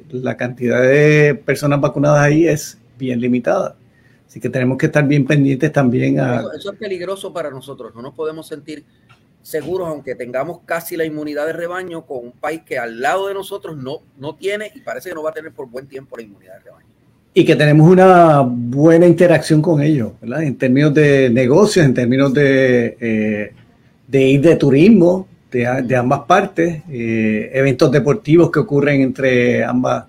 la 0.09 0.35
cantidad 0.35 0.81
de 0.81 1.35
personas 1.35 1.79
vacunadas 1.79 2.19
ahí 2.19 2.47
es 2.47 2.79
bien 2.97 3.21
limitada. 3.21 3.75
Así 4.27 4.39
que 4.39 4.49
tenemos 4.49 4.77
que 4.77 4.87
estar 4.87 5.05
bien 5.05 5.25
pendientes 5.25 5.71
también 5.71 6.19
a... 6.19 6.43
Eso 6.57 6.71
es 6.71 6.79
peligroso 6.79 7.31
para 7.31 7.49
nosotros, 7.51 7.93
no 7.93 8.01
nos 8.01 8.13
podemos 8.13 8.47
sentir 8.47 8.83
seguros, 9.41 9.87
aunque 9.87 10.15
tengamos 10.15 10.59
casi 10.65 10.95
la 10.95 11.05
inmunidad 11.05 11.45
de 11.47 11.53
rebaño, 11.53 12.05
con 12.05 12.25
un 12.25 12.31
país 12.31 12.61
que 12.65 12.77
al 12.77 13.01
lado 13.01 13.27
de 13.27 13.33
nosotros 13.33 13.75
no, 13.75 13.99
no 14.17 14.35
tiene 14.35 14.71
y 14.73 14.81
parece 14.81 15.09
que 15.09 15.15
no 15.15 15.23
va 15.23 15.31
a 15.31 15.33
tener 15.33 15.51
por 15.51 15.67
buen 15.69 15.87
tiempo 15.87 16.15
la 16.17 16.23
inmunidad 16.23 16.53
de 16.55 16.59
rebaño. 16.59 16.85
Y 17.33 17.45
que 17.45 17.55
tenemos 17.55 17.89
una 17.89 18.41
buena 18.41 19.07
interacción 19.07 19.61
con 19.61 19.81
ellos, 19.81 20.11
¿verdad? 20.21 20.43
En 20.43 20.57
términos 20.57 20.93
de 20.93 21.29
negocios, 21.29 21.85
en 21.85 21.93
términos 21.93 22.33
de, 22.33 22.97
eh, 22.99 23.53
de 24.07 24.21
ir 24.21 24.41
de 24.41 24.55
turismo, 24.57 25.27
de, 25.51 25.95
ambas 25.95 26.21
partes, 26.21 26.81
eh, 26.89 27.51
eventos 27.53 27.91
deportivos 27.91 28.49
que 28.49 28.59
ocurren 28.59 29.01
entre 29.01 29.63
ambas, 29.63 30.05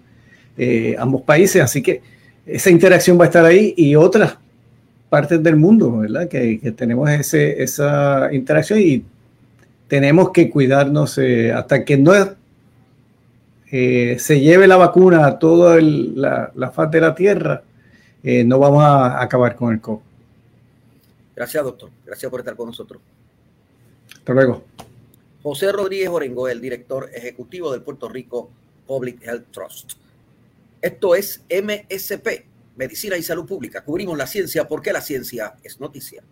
eh, 0.57 0.94
ambos 0.98 1.22
países. 1.22 1.62
Así 1.62 1.83
que 1.83 2.00
esa 2.46 2.70
interacción 2.70 3.18
va 3.18 3.24
a 3.24 3.26
estar 3.26 3.44
ahí 3.44 3.74
y 3.76 3.96
otras 3.96 4.37
partes 5.09 5.42
del 5.42 5.57
mundo, 5.57 5.98
¿verdad? 5.98 6.28
Que, 6.28 6.72
tenemos 6.76 7.11
ese, 7.11 7.62
esa 7.62 8.33
interacción 8.33 8.78
y 8.78 9.05
tenemos 9.88 10.31
que 10.31 10.48
cuidarnos 10.48 11.18
eh, 11.18 11.52
hasta 11.52 11.85
que 11.85 11.96
no 11.98 12.12
se 13.68 14.40
lleve 14.40 14.66
la 14.66 14.76
vacuna 14.76 15.26
a 15.26 15.38
toda 15.38 15.81
la, 15.81 16.70
faz 16.74 16.90
de 16.90 17.00
la 17.00 17.14
Tierra, 17.14 17.62
no 18.22 18.59
vamos 18.59 18.85
a 18.85 19.22
acabar 19.22 19.57
con 19.57 19.72
el 19.72 19.81
COVID. 19.81 20.02
Gracias, 21.35 21.64
doctor. 21.64 21.88
Gracias 22.05 22.31
por 22.31 22.40
estar 22.40 22.55
con 22.55 22.66
nosotros. 22.66 23.00
Hasta 24.14 24.35
luego. 24.35 24.62
José 25.42 25.72
Rodríguez 25.72 26.09
Orengo, 26.09 26.48
el 26.48 26.61
director 26.61 27.11
ejecutivo 27.12 27.72
del 27.72 27.83
Puerto 27.83 28.09
Rico 28.09 28.50
Public 28.87 29.26
Health 29.26 29.46
Trust. 29.50 29.92
Esto 30.81 31.16
es 31.16 31.42
MSP, 31.50 32.44
Medicina 32.76 33.16
y 33.16 33.22
Salud 33.22 33.44
Pública. 33.44 33.85
Cubrimos 33.85 34.16
la 34.16 34.28
ciencia 34.28 34.68
porque 34.68 34.92
la 34.92 35.00
ciencia 35.00 35.55
es 35.64 35.81
noticia. 35.81 36.22